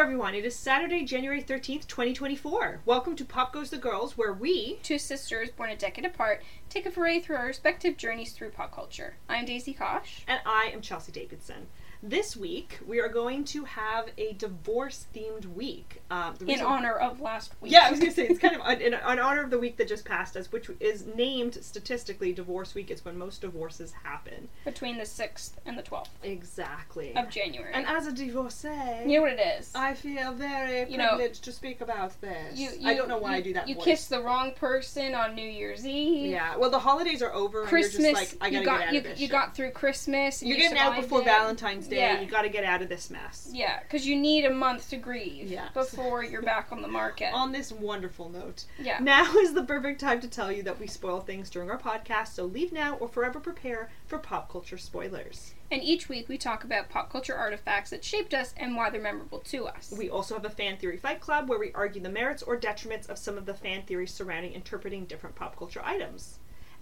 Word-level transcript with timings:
everyone. 0.00 0.32
It 0.32 0.44
is 0.44 0.54
Saturday, 0.54 1.04
January 1.04 1.42
13th, 1.42 1.88
2024. 1.88 2.82
Welcome 2.86 3.16
to 3.16 3.24
Pop 3.24 3.52
Goes 3.52 3.70
the 3.70 3.78
Girls, 3.78 4.16
where 4.16 4.32
we. 4.32 4.78
Two 4.84 4.96
sisters 4.96 5.50
born 5.50 5.70
a 5.70 5.76
decade 5.76 6.04
apart 6.04 6.44
take 6.70 6.86
a 6.86 6.90
foray 6.92 7.18
through 7.18 7.34
our 7.34 7.46
respective 7.46 7.96
journeys 7.96 8.32
through 8.32 8.50
pop 8.50 8.72
culture. 8.72 9.16
I'm 9.28 9.44
Daisy 9.44 9.74
Kosh. 9.74 10.22
And 10.28 10.40
I 10.46 10.70
am 10.72 10.82
Chelsea 10.82 11.10
Davidson. 11.10 11.66
This 12.00 12.36
week, 12.36 12.78
we 12.86 13.00
are 13.00 13.08
going 13.08 13.42
to 13.46 13.64
have 13.64 14.10
a 14.16 14.32
divorce 14.34 15.06
themed 15.12 15.46
week. 15.56 16.00
Um, 16.12 16.34
the 16.38 16.52
In 16.52 16.60
honor 16.60 16.92
of 16.94 17.20
last 17.20 17.52
week. 17.60 17.72
Yeah, 17.72 17.86
I 17.86 17.90
was 17.90 17.98
going 17.98 18.12
to 18.12 18.14
say, 18.16 18.28
it's 18.28 18.38
kind 18.38 18.54
of 18.54 18.80
in, 18.80 18.94
in 18.94 19.00
honor 19.18 19.42
of 19.42 19.50
the 19.50 19.58
week 19.58 19.76
that 19.78 19.88
just 19.88 20.04
passed 20.04 20.36
us, 20.36 20.52
which 20.52 20.70
is 20.78 21.06
named 21.16 21.54
statistically 21.60 22.32
Divorce 22.32 22.76
Week. 22.76 22.92
It's 22.92 23.04
when 23.04 23.18
most 23.18 23.40
divorces 23.40 23.92
happen. 24.04 24.48
Between 24.64 24.96
the 24.96 25.02
6th 25.04 25.54
and 25.66 25.76
the 25.76 25.82
12th 25.82 26.06
Exactly. 26.22 27.16
of 27.16 27.28
January. 27.30 27.72
And 27.74 27.84
as 27.84 28.06
a 28.06 28.12
divorcee, 28.12 28.68
you 29.04 29.16
know 29.16 29.22
what 29.22 29.32
it 29.32 29.40
is? 29.58 29.72
I 29.74 29.94
feel 29.94 30.32
very 30.34 30.88
You 30.88 30.98
know, 30.98 31.08
privileged 31.16 31.42
to 31.44 31.52
speak 31.52 31.80
about 31.80 32.18
this. 32.20 32.56
You, 32.58 32.70
I 32.86 32.94
don't 32.94 33.08
know 33.08 33.18
why 33.18 33.32
you- 33.32 33.36
I 33.38 33.40
do 33.40 33.52
that 33.54 33.68
You 33.68 33.74
voice. 33.74 33.84
kiss 33.84 34.06
the 34.06 34.22
wrong 34.22 34.52
person 34.52 35.16
on 35.16 35.34
New 35.34 35.42
Year's 35.48 35.84
Eve. 35.84 36.30
Yeah, 36.30 36.56
well, 36.56 36.70
the 36.70 36.78
holidays 36.78 37.22
are 37.22 37.32
over, 37.34 37.64
Christmas. 37.64 37.96
and 37.96 38.04
you're 38.04 38.14
just 38.14 38.40
like, 38.40 38.52
you 38.52 38.64
got 38.64 38.92
you, 38.94 39.04
you 39.16 39.26
got 39.28 39.56
through 39.56 39.72
Christmas. 39.72 40.44
You're 40.44 40.56
you 40.56 40.62
getting 40.62 40.78
out 40.78 40.94
before 40.94 41.22
it. 41.22 41.24
Valentine's 41.24 41.87
Day. 41.88 41.96
Yeah. 41.98 42.20
You 42.20 42.26
gotta 42.26 42.48
get 42.48 42.64
out 42.64 42.82
of 42.82 42.88
this 42.88 43.10
mess. 43.10 43.48
Yeah, 43.52 43.80
because 43.80 44.06
you 44.06 44.16
need 44.16 44.44
a 44.44 44.50
month 44.52 44.90
to 44.90 44.96
grieve 44.96 45.50
Yeah. 45.50 45.68
before 45.74 46.22
you're 46.22 46.42
back 46.42 46.68
on 46.70 46.82
the 46.82 46.88
market. 46.88 47.32
On 47.34 47.52
this 47.52 47.72
wonderful 47.72 48.28
note, 48.28 48.64
yeah. 48.78 48.98
now 49.00 49.32
is 49.38 49.54
the 49.54 49.62
perfect 49.62 50.00
time 50.00 50.20
to 50.20 50.28
tell 50.28 50.52
you 50.52 50.62
that 50.64 50.78
we 50.80 50.86
spoil 50.86 51.20
things 51.20 51.50
during 51.50 51.70
our 51.70 51.78
podcast, 51.78 52.28
so 52.28 52.44
leave 52.44 52.72
now 52.72 52.96
or 52.96 53.08
forever 53.08 53.40
prepare 53.40 53.90
for 54.06 54.18
pop 54.18 54.50
culture 54.50 54.78
spoilers. 54.78 55.54
And 55.70 55.82
each 55.82 56.08
week 56.08 56.28
we 56.28 56.38
talk 56.38 56.64
about 56.64 56.88
pop 56.88 57.10
culture 57.12 57.34
artifacts 57.34 57.90
that 57.90 58.02
shaped 58.04 58.32
us 58.32 58.54
and 58.56 58.74
why 58.74 58.88
they're 58.90 59.02
memorable 59.02 59.40
to 59.40 59.66
us. 59.66 59.92
We 59.96 60.08
also 60.08 60.34
have 60.34 60.44
a 60.46 60.50
fan 60.50 60.78
theory 60.78 60.96
fight 60.96 61.20
club 61.20 61.48
where 61.48 61.58
we 61.58 61.72
argue 61.74 62.00
the 62.00 62.08
merits 62.08 62.42
or 62.42 62.58
detriments 62.58 63.08
of 63.08 63.18
some 63.18 63.36
of 63.36 63.44
the 63.44 63.52
fan 63.54 63.82
theories 63.82 64.10
surrounding 64.12 64.54
interpreting 64.54 65.04
different 65.04 65.36
pop 65.36 65.56
culture 65.58 65.82
items. 65.84 66.38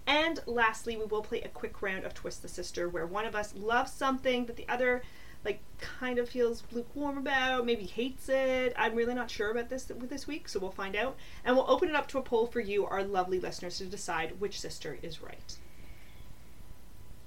And 0.07 0.39
lastly, 0.45 0.95
we 0.95 1.03
will 1.05 1.21
play 1.21 1.41
a 1.41 1.49
quick 1.49 1.81
round 1.81 2.05
of 2.05 2.13
Twist 2.13 2.41
the 2.41 2.47
Sister 2.47 2.87
where 2.87 3.05
one 3.05 3.25
of 3.25 3.35
us 3.35 3.53
loves 3.53 3.91
something 3.91 4.45
that 4.45 4.55
the 4.55 4.67
other 4.69 5.03
like 5.45 5.59
kind 5.79 6.17
of 6.17 6.29
feels 6.29 6.63
lukewarm 6.71 7.17
about, 7.17 7.65
maybe 7.65 7.85
hates 7.85 8.27
it. 8.29 8.73
I'm 8.77 8.95
really 8.95 9.13
not 9.13 9.29
sure 9.29 9.51
about 9.51 9.69
this 9.69 9.87
with 9.89 10.09
this 10.09 10.25
week, 10.25 10.49
so 10.49 10.59
we'll 10.59 10.71
find 10.71 10.95
out. 10.95 11.15
And 11.45 11.55
we'll 11.55 11.69
open 11.69 11.89
it 11.89 11.95
up 11.95 12.07
to 12.09 12.17
a 12.17 12.21
poll 12.21 12.47
for 12.47 12.59
you, 12.59 12.85
our 12.85 13.03
lovely 13.03 13.39
listeners, 13.39 13.77
to 13.77 13.85
decide 13.85 14.39
which 14.39 14.59
sister 14.59 14.97
is 15.03 15.21
right. 15.21 15.57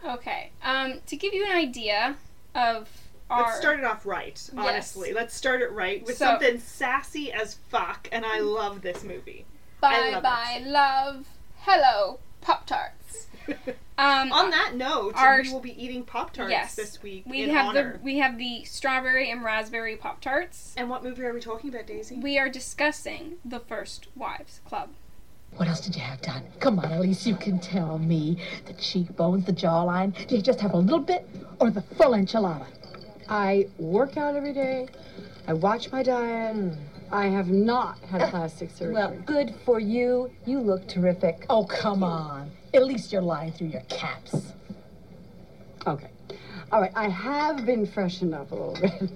Okay. 0.05 0.51
Um, 0.63 1.01
to 1.07 1.17
give 1.17 1.35
you 1.35 1.45
an 1.45 1.53
idea 1.53 2.17
of 2.55 2.89
our 3.31 3.45
Let's 3.45 3.59
start 3.59 3.79
it 3.79 3.85
off 3.85 4.05
right, 4.05 4.51
honestly. 4.57 5.09
Yes. 5.09 5.17
Let's 5.17 5.35
start 5.35 5.63
it 5.63 5.71
right 5.73 6.05
with 6.05 6.17
So- 6.17 6.25
something 6.27 6.59
sassy 6.59 7.31
as 7.31 7.55
fuck, 7.69 8.09
and 8.11 8.25
I 8.25 8.41
love 8.41 8.83
this 8.83 9.05
movie. 9.05 9.45
Bye 9.81 10.11
love 10.13 10.23
bye 10.23 10.63
love, 10.67 11.27
hello 11.61 12.19
Pop 12.41 12.67
Tarts. 12.67 13.27
Um, 13.99 14.33
On 14.33 14.49
that 14.49 14.77
note, 14.77 15.13
Our- 15.15 15.43
we 15.43 15.53
will 15.53 15.61
be 15.61 15.79
eating 15.85 16.05
Pop 16.05 16.33
Tarts 16.33 16.51
yes, 16.51 16.75
this 16.75 17.03
week 17.03 17.25
we 17.27 17.43
in 17.43 17.51
have 17.51 17.67
honor. 17.67 17.99
the 17.99 18.03
we 18.03 18.17
have 18.17 18.39
the 18.39 18.65
strawberry 18.65 19.31
and 19.31 19.45
raspberry 19.45 19.95
Pop 19.95 20.23
Tarts. 20.23 20.73
And 20.75 20.89
what 20.89 21.05
movie 21.05 21.23
are 21.23 21.35
we 21.35 21.41
talking 21.41 21.69
about, 21.69 21.87
Daisy? 21.87 22.17
We 22.17 22.39
are 22.39 22.49
discussing 22.49 23.35
the 23.45 23.61
First 23.61 24.07
Wives 24.17 24.61
Club. 24.65 24.89
What 25.57 25.69
else 25.69 25.83
did 25.83 25.97
you 25.97 26.01
have 26.01 26.23
done? 26.23 26.45
Come 26.61 26.79
on, 26.79 26.91
at 26.93 27.01
least 27.03 27.27
you 27.27 27.37
can 27.37 27.59
tell 27.59 27.99
me. 27.99 28.39
The 28.65 28.73
cheekbones, 28.73 29.45
the 29.45 29.53
jawline. 29.53 30.15
Do 30.29 30.35
you 30.35 30.41
just 30.41 30.61
have 30.63 30.73
a 30.73 30.79
little 30.79 31.01
bit 31.01 31.29
or 31.61 31.71
the 31.71 31.83
full 31.83 32.13
enchilada? 32.13 32.69
I 33.29 33.69
work 33.79 34.17
out 34.17 34.35
every 34.35 34.55
day. 34.55 34.89
I 35.47 35.53
watch 35.53 35.93
my 35.93 36.03
diet. 36.03 36.73
I 37.13 37.27
have 37.27 37.49
not 37.49 37.99
had 38.01 38.31
plastic 38.31 38.71
surgery. 38.71 38.95
Well, 38.95 39.17
good 39.27 39.55
for 39.65 39.81
you. 39.81 40.31
You 40.47 40.61
look 40.61 40.87
terrific. 40.87 41.45
Oh, 41.51 41.65
come 41.65 42.03
on. 42.05 42.51
At 42.73 42.85
least 42.87 43.13
you're 43.13 43.23
lying 43.23 43.53
through 43.53 43.69
your 43.69 43.83
caps. 43.89 44.53
okay. 45.87 46.11
All 46.73 46.81
right. 46.81 46.93
I 46.95 47.09
have 47.09 47.67
been 47.67 47.85
freshened 47.87 48.35
up 48.35 48.53
a 48.53 48.55
little 48.55 48.79
bit. 48.81 49.11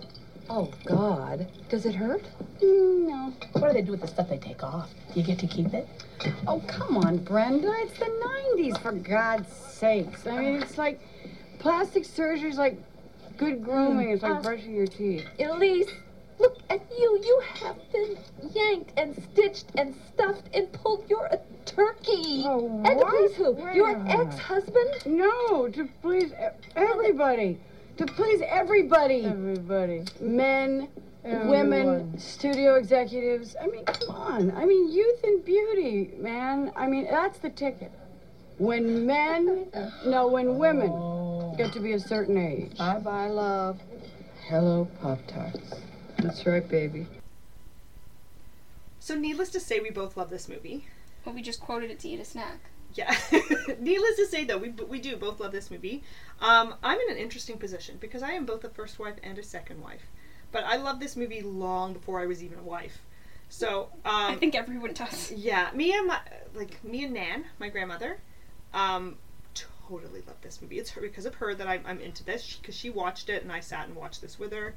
Oh, 0.51 0.71
God. 0.85 1.47
Does 1.71 1.87
it 1.87 1.95
hurt? 1.95 2.25
Mm, 2.61 3.07
no. 3.09 3.33
What 3.53 3.69
do 3.69 3.73
they 3.75 3.83
do 3.83 3.93
with 3.93 4.01
the 4.03 4.07
stuff 4.09 4.29
they 4.29 4.39
take 4.39 4.63
off? 4.63 4.91
Do 5.13 5.21
you 5.21 5.25
get 5.27 5.39
to 5.39 5.47
keep 5.47 5.73
it? 5.73 5.89
Oh, 6.47 6.61
come 6.67 6.99
on, 6.99 7.19
Brenda. 7.19 7.73
It's 7.79 7.99
the 7.99 8.05
90s, 8.57 8.79
for 8.83 8.93
God's 8.93 9.49
sakes. 9.51 10.27
I 10.27 10.39
mean, 10.39 10.63
it's 10.63 10.77
like 10.77 11.01
plastic 11.61 12.05
surgery 12.05 12.51
is 12.51 12.59
like 12.59 12.79
good 13.39 13.65
grooming. 13.65 14.11
It's 14.11 14.23
like 14.23 14.33
Uh, 14.37 14.43
brushing 14.43 14.75
your 14.75 14.87
teeth. 14.87 15.25
Elise, 15.39 15.89
look 16.39 16.59
at 16.71 16.81
you. 16.99 17.21
You 17.23 17.43
have 17.61 17.77
been 17.93 18.19
yanked 18.53 18.93
and 18.99 19.15
stitched 19.33 19.67
and 19.77 19.95
stuffed 20.13 20.49
and 20.55 20.73
pulled. 20.73 21.05
You're 21.09 21.27
a 21.27 21.39
turkey. 21.65 22.45
Oh, 22.47 22.67
and 22.85 22.87
to 22.87 22.95
what? 22.97 23.09
please 23.09 23.37
who? 23.37 23.53
Wait 23.53 23.75
Your 23.75 24.05
ex-husband? 24.09 25.07
No, 25.07 25.69
to 25.69 25.89
please 26.03 26.33
e- 26.33 26.73
everybody. 26.77 27.59
To 27.97 28.07
please 28.07 28.43
everybody. 28.47 29.25
Everybody. 29.25 30.05
Men, 30.21 30.89
women, 31.25 32.19
studio 32.19 32.75
executives. 32.75 33.55
I 33.61 33.67
mean, 33.69 33.85
come 33.85 34.15
on. 34.17 34.51
I 34.57 34.65
mean, 34.65 34.93
youth 34.93 35.23
and 35.25 35.45
beauty, 35.45 36.11
man. 36.19 36.73
I 36.77 36.87
mean, 36.89 37.07
that's 37.11 37.39
the 37.39 37.51
ticket. 37.51 37.93
When 38.59 39.07
men, 39.07 39.67
no, 40.07 40.27
when 40.29 40.59
women 40.59 40.91
Oh. 40.91 41.55
get 41.57 41.73
to 41.73 41.81
be 41.81 41.93
a 41.93 42.01
certain 42.01 42.37
age. 42.37 42.77
Bye 42.79 42.99
bye, 42.99 43.29
love. 43.29 43.81
Hello, 44.49 44.87
Pop 45.01 45.19
Tarts. 45.27 45.59
That's 46.25 46.47
right, 46.47 46.67
baby. 46.67 47.07
So, 48.99 49.15
needless 49.15 49.51
to 49.51 49.61
say, 49.61 49.81
we 49.81 49.91
both 49.91 50.17
love 50.17 50.31
this 50.31 50.49
movie. 50.49 50.87
Well, 51.25 51.35
we 51.35 51.43
just 51.43 51.61
quoted 51.61 51.91
it 51.91 51.99
to 52.01 52.09
eat 52.09 52.21
a 52.21 52.25
snack. 52.25 52.61
Yeah. 52.95 53.15
needless 53.79 54.17
to 54.17 54.27
say, 54.27 54.45
though, 54.45 54.57
we, 54.57 54.71
we 54.71 55.01
do 55.01 55.17
both 55.17 55.41
love 55.41 55.53
this 55.53 55.71
movie. 55.71 56.03
Um, 56.41 56.75
I'm 56.83 56.99
in 56.99 57.11
an 57.11 57.19
interesting 57.19 57.59
position 57.59 57.99
because 58.01 58.23
I 58.23 58.33
am 58.33 58.47
both 58.47 58.65
a 58.65 58.71
first 58.71 58.99
wife 58.99 59.17
and 59.23 59.39
a 59.39 59.43
second 59.43 59.83
wife. 59.83 60.07
But 60.51 60.65
I 60.65 60.77
loved 60.77 61.01
this 61.03 61.17
movie 61.17 61.43
long 61.43 61.93
before 61.93 62.21
I 62.21 62.27
was 62.27 62.43
even 62.43 62.59
a 62.59 62.63
wife. 62.63 63.03
So, 63.51 63.89
um, 64.05 64.33
I 64.33 64.37
think 64.37 64.55
everyone 64.55 64.95
does. 64.95 65.31
Yeah, 65.33 65.69
me 65.75 65.93
and 65.93 66.07
my 66.07 66.21
like 66.55 66.83
me 66.83 67.05
and 67.05 67.13
Nan, 67.13 67.45
my 67.59 67.69
grandmother, 67.69 68.19
um, 68.73 69.17
totally 69.53 70.23
love 70.27 70.41
this 70.41 70.63
movie. 70.63 70.79
It's 70.79 70.91
her 70.91 71.01
because 71.01 71.27
of 71.27 71.35
her 71.37 71.55
that 71.55 71.67
I'm, 71.67 71.83
I'm 71.87 72.01
into 72.01 72.25
this 72.25 72.57
because 72.57 72.75
she 72.75 72.89
watched 72.89 73.29
it 73.29 73.43
and 73.43 73.53
I 73.53 73.61
sat 73.61 73.87
and 73.87 73.97
watched 73.97 74.23
this 74.23 74.39
with 74.39 74.53
her, 74.53 74.75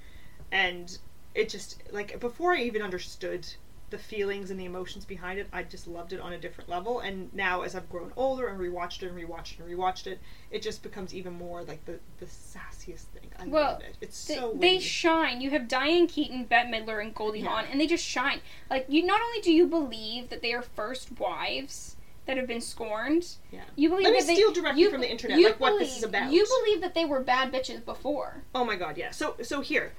and 0.52 0.98
it 1.36 1.50
just 1.50 1.82
like 1.92 2.20
before 2.20 2.54
I 2.54 2.62
even 2.62 2.82
understood 2.82 3.48
the 3.90 3.98
feelings 3.98 4.52
and 4.52 4.60
the 4.60 4.66
emotions 4.66 5.06
behind 5.06 5.40
it, 5.40 5.48
I 5.54 5.64
just 5.64 5.88
loved 5.88 6.12
it 6.12 6.20
on 6.20 6.34
a 6.34 6.38
different 6.38 6.70
level. 6.70 7.00
And 7.00 7.34
now 7.34 7.62
as 7.62 7.74
I've 7.74 7.90
grown 7.90 8.12
older 8.18 8.48
and 8.50 8.60
rewatched 8.60 9.02
it 9.02 9.10
and 9.10 9.16
rewatched 9.18 9.54
it 9.54 9.60
and 9.62 9.70
rewatched 9.70 10.08
it, 10.08 10.20
it 10.52 10.62
just 10.62 10.84
becomes 10.84 11.14
even 11.16 11.34
more 11.34 11.64
like 11.64 11.86
the 11.86 12.00
the 12.20 12.26
sassiest 12.26 13.06
thing. 13.14 13.30
I 13.40 13.48
Well, 13.48 13.74
love 13.74 13.82
it. 13.82 13.96
It's 14.02 14.26
They, 14.26 14.36
so 14.36 14.52
they 14.60 14.74
witty. 14.76 14.80
shine. 14.82 15.40
You 15.40 15.52
have 15.52 15.68
Diane 15.70 16.08
Keaton, 16.08 16.44
Bette 16.46 16.70
Midler, 16.70 17.02
and 17.02 17.16
Goldie 17.16 17.40
Yeah. 17.40 17.50
Hawn, 17.50 17.66
and 17.72 17.80
they 17.80 17.88
just 17.88 18.04
shine. 18.06 18.42
Like 18.70 18.86
you, 18.90 19.06
not 19.06 19.22
only 19.22 19.40
do 19.40 19.54
you 19.54 19.68
believe 19.68 20.30
that 20.30 20.42
they 20.42 20.52
are 20.54 20.62
first 20.62 21.18
wives 21.18 21.96
that 22.26 22.36
have 22.36 22.46
been 22.48 22.60
scorned, 22.60 23.26
yeah. 23.54 23.62
you 23.78 23.88
believe 23.88 24.04
Let 24.04 24.12
me 24.12 24.20
that 24.20 24.28
they 24.28 24.36
steal 24.36 24.52
directly 24.52 24.82
you, 24.82 24.92
from 24.92 25.00
the 25.00 25.10
internet, 25.10 25.40
like, 25.42 25.62
what 25.62 25.80
this 25.80 25.96
is 25.96 26.04
about. 26.04 26.30
You 26.30 26.46
believe 26.46 26.82
that 26.82 26.94
they 26.94 27.06
were 27.06 27.22
bad 27.22 27.54
bitches 27.54 27.86
before. 27.86 28.44
Oh 28.54 28.66
my 28.66 28.76
god, 28.76 28.98
yeah. 28.98 29.12
So 29.12 29.38
so 29.44 29.62
here. 29.62 29.94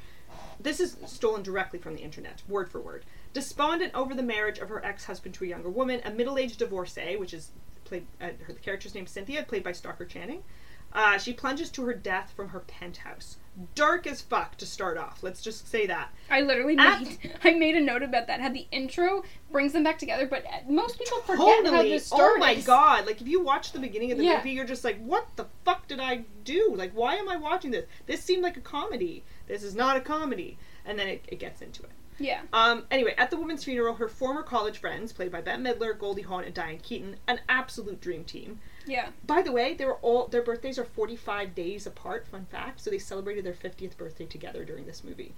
This 0.61 0.81
is 0.81 0.97
stolen 1.07 1.43
directly 1.43 1.79
from 1.79 1.95
the 1.95 2.03
internet, 2.03 2.43
word 2.49 2.71
for 2.71 2.81
word. 2.81 3.05
Despondent 3.33 3.95
over 3.95 4.15
the 4.15 4.23
marriage 4.23 4.59
of 4.59 4.69
her 4.69 4.85
ex-husband 4.85 5.35
to 5.37 5.45
a 5.45 5.49
younger 5.49 5.71
woman, 5.71 6.01
a 6.05 6.11
middle-aged 6.11 6.59
divorcee, 6.59 7.17
which 7.17 7.33
is 7.33 7.51
played 7.85 8.07
uh, 8.21 8.31
her 8.47 8.53
the 8.53 8.61
character's 8.61 8.95
name 8.95 9.05
is 9.05 9.11
Cynthia, 9.11 9.43
played 9.45 9.63
by 9.63 9.73
Stockard 9.73 10.09
Channing. 10.11 10.43
Uh, 10.91 11.19
she 11.19 11.35
plunges 11.35 11.69
to 11.71 11.85
her 11.85 11.93
death 11.93 12.33
from 12.35 12.49
her 12.49 12.61
penthouse. 12.61 13.37
Dark 13.75 14.07
as 14.07 14.23
fuck 14.23 14.57
to 14.57 14.65
start 14.65 14.97
off. 14.97 15.23
Let's 15.23 15.43
just 15.43 15.69
say 15.71 15.87
that. 15.87 16.09
I 16.31 16.41
literally 16.41 16.77
At- 16.79 17.03
made 17.03 17.19
I 17.44 17.50
made 17.55 17.75
a 17.77 17.81
note 17.81 18.03
about 18.03 18.27
that. 18.29 18.41
How 18.41 18.49
the 18.49 18.67
intro 18.71 19.23
brings 19.53 19.75
them 19.75 19.85
back 19.85 19.99
together, 19.99 20.27
but 20.27 20.47
uh, 20.47 20.61
most 20.71 20.99
people 20.99 21.19
forget 21.21 21.47
how 21.47 21.62
Totally. 21.73 21.91
this 21.91 22.11
Oh 22.12 22.37
my 22.38 22.55
god! 22.55 23.05
Like 23.06 23.21
if 23.21 23.29
you 23.29 23.43
watch 23.43 23.73
the 23.73 23.79
beginning 23.81 24.12
of 24.12 24.19
the 24.19 24.25
Yeah. 24.25 24.38
movie, 24.38 24.53
you're 24.53 24.65
just 24.65 24.82
like, 24.85 24.99
"What 25.05 25.29
the 25.37 25.47
fuck 25.65 25.87
did 25.88 26.00
I 26.00 26.25
do? 26.44 26.73
Like, 26.75 26.93
why 26.93 27.17
am 27.17 27.29
I 27.29 27.37
watching 27.37 27.71
this? 27.71 27.85
This 28.06 28.23
seemed 28.25 28.43
like 28.43 28.56
a 28.56 28.61
comedy. 28.62 29.25
This 29.49 29.62
is 29.62 29.75
not 29.75 29.97
a 29.97 30.00
comedy." 30.00 30.59
And 30.85 30.99
then 30.99 31.09
it, 31.09 31.25
it 31.29 31.39
gets 31.39 31.61
into 31.61 31.83
it. 31.83 31.91
Yeah. 32.19 32.43
Um, 32.53 32.85
anyway, 32.91 33.15
at 33.17 33.31
the 33.31 33.37
woman's 33.37 33.65
funeral, 33.65 33.95
her 33.95 34.09
former 34.09 34.43
college 34.43 34.79
friends, 34.79 35.12
played 35.12 35.31
by 35.31 35.41
Bette 35.41 35.62
Midler, 35.62 35.97
Goldie 35.97 36.23
Hawn, 36.23 36.45
and 36.45 36.55
Diane 36.55 36.79
Keaton, 36.79 37.17
an 37.29 37.41
absolute 37.49 38.00
dream 38.00 38.25
team. 38.25 38.61
Yeah. 38.87 39.11
By 39.27 39.43
the 39.43 39.53
way, 39.53 39.75
they 39.75 39.85
were 39.85 39.97
all 39.97 40.27
their 40.27 40.43
birthdays 40.43 40.79
are 40.79 40.85
45 40.85 41.55
days 41.55 41.87
apart. 41.87 42.27
Fun 42.27 42.47
fact. 42.50 42.81
So 42.81 42.91
they 42.91 42.99
celebrated 42.99 43.45
their 43.45 43.53
50th 43.53 43.97
birthday 43.97 44.27
together 44.27 44.65
during 44.65 44.87
this 44.87 45.05
movie. 45.05 45.35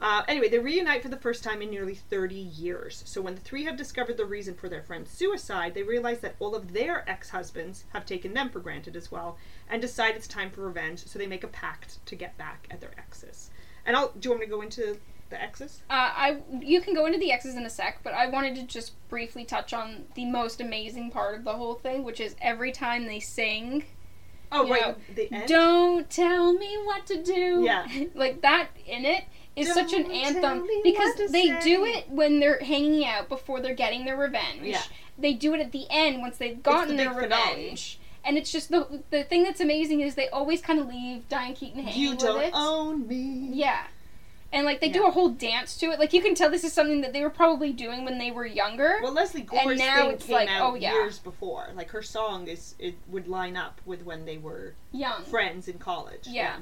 Uh, 0.00 0.22
anyway, 0.28 0.48
they 0.48 0.58
reunite 0.58 1.02
for 1.02 1.08
the 1.08 1.16
first 1.16 1.42
time 1.42 1.60
in 1.60 1.70
nearly 1.70 1.94
30 1.94 2.34
years. 2.36 3.02
So 3.04 3.20
when 3.20 3.34
the 3.34 3.40
three 3.40 3.64
have 3.64 3.76
discovered 3.76 4.16
the 4.16 4.24
reason 4.24 4.54
for 4.54 4.68
their 4.68 4.82
friend's 4.82 5.10
suicide, 5.10 5.74
they 5.74 5.82
realize 5.82 6.20
that 6.20 6.36
all 6.38 6.54
of 6.54 6.72
their 6.72 7.08
ex-husbands 7.08 7.84
have 7.92 8.06
taken 8.06 8.32
them 8.32 8.48
for 8.48 8.60
granted 8.60 8.94
as 8.94 9.10
well, 9.10 9.36
and 9.68 9.82
decide 9.82 10.14
it's 10.14 10.28
time 10.28 10.50
for 10.50 10.60
revenge. 10.62 11.04
So 11.06 11.18
they 11.18 11.26
make 11.26 11.42
a 11.44 11.48
pact 11.48 12.04
to 12.06 12.14
get 12.14 12.38
back 12.38 12.68
at 12.70 12.80
their 12.80 12.92
exes. 12.96 13.50
And 13.84 13.96
I'll. 13.96 14.10
Do 14.10 14.28
you 14.28 14.30
want 14.30 14.40
me 14.40 14.46
to 14.46 14.50
go 14.50 14.60
into 14.60 14.98
the 15.30 15.42
exes? 15.42 15.82
Uh, 15.90 15.94
I 15.94 16.42
you 16.60 16.80
can 16.80 16.94
go 16.94 17.06
into 17.06 17.18
the 17.18 17.32
exes 17.32 17.56
in 17.56 17.64
a 17.66 17.70
sec, 17.70 18.00
but 18.04 18.14
I 18.14 18.26
wanted 18.28 18.54
to 18.56 18.62
just 18.64 18.92
briefly 19.08 19.44
touch 19.44 19.72
on 19.72 20.04
the 20.14 20.26
most 20.26 20.60
amazing 20.60 21.10
part 21.10 21.36
of 21.38 21.44
the 21.44 21.54
whole 21.54 21.74
thing, 21.74 22.04
which 22.04 22.20
is 22.20 22.36
every 22.40 22.70
time 22.70 23.06
they 23.06 23.18
sing, 23.20 23.84
Oh, 24.52 24.68
right. 24.68 24.80
know, 24.82 24.94
the 25.14 25.32
end. 25.32 25.48
"Don't 25.48 26.08
tell 26.10 26.52
me 26.52 26.76
what 26.84 27.06
to 27.06 27.22
do," 27.22 27.62
Yeah. 27.64 27.86
like 28.14 28.42
that 28.42 28.68
in 28.86 29.04
it 29.04 29.24
is 29.58 29.74
such 29.74 29.92
an 29.92 30.02
Don't 30.04 30.12
anthem 30.12 30.42
tell 30.42 30.60
me 30.64 30.80
because 30.84 31.16
what 31.16 31.26
to 31.26 31.32
they 31.32 31.58
do 31.60 31.84
it 31.84 32.08
when 32.10 32.40
they're 32.40 32.58
hanging 32.60 33.04
out 33.06 33.28
before 33.28 33.60
they're 33.60 33.74
getting 33.74 34.04
their 34.04 34.16
revenge. 34.16 34.62
Yeah. 34.62 34.82
They 35.18 35.32
do 35.34 35.54
it 35.54 35.60
at 35.60 35.72
the 35.72 35.86
end 35.90 36.20
once 36.20 36.38
they've 36.38 36.62
gotten 36.62 36.96
the 36.96 37.04
their 37.04 37.10
big 37.14 37.22
finale. 37.24 37.54
revenge. 37.62 37.98
And 38.24 38.36
it's 38.36 38.52
just 38.52 38.70
the 38.70 39.02
the 39.10 39.24
thing 39.24 39.42
that's 39.42 39.60
amazing 39.60 40.00
is 40.00 40.14
they 40.14 40.28
always 40.28 40.60
kind 40.60 40.78
of 40.80 40.86
leave 40.88 41.28
Diane 41.28 41.54
Keaton 41.54 41.82
hanging 41.82 42.00
You 42.00 42.10
with 42.10 42.18
don't 42.20 42.42
it. 42.42 42.50
own 42.54 43.06
me. 43.08 43.50
Yeah. 43.52 43.84
And 44.50 44.64
like 44.64 44.80
they 44.80 44.88
do 44.88 45.06
a 45.06 45.10
whole 45.10 45.28
dance 45.28 45.76
to 45.78 45.86
it. 45.92 45.98
Like 45.98 46.14
you 46.14 46.22
can 46.22 46.34
tell 46.34 46.50
this 46.50 46.64
is 46.64 46.72
something 46.72 47.02
that 47.02 47.12
they 47.12 47.20
were 47.20 47.28
probably 47.30 47.70
doing 47.72 48.04
when 48.06 48.16
they 48.18 48.30
were 48.30 48.46
younger. 48.46 48.98
Well, 49.02 49.12
Lesley 49.12 49.42
Gore's 49.42 49.78
now 49.78 50.02
thing 50.02 50.10
it's 50.12 50.24
came 50.24 50.34
like, 50.36 50.48
out 50.48 50.72
oh, 50.72 50.74
yeah. 50.74 50.92
years 50.94 51.18
before. 51.18 51.68
Like 51.74 51.90
her 51.90 52.00
song 52.02 52.48
is 52.48 52.74
it 52.78 52.94
would 53.08 53.28
line 53.28 53.56
up 53.58 53.80
with 53.84 54.04
when 54.04 54.24
they 54.24 54.38
were 54.38 54.74
Young. 54.90 55.22
friends 55.24 55.68
in 55.68 55.78
college. 55.78 56.26
Yeah. 56.26 56.56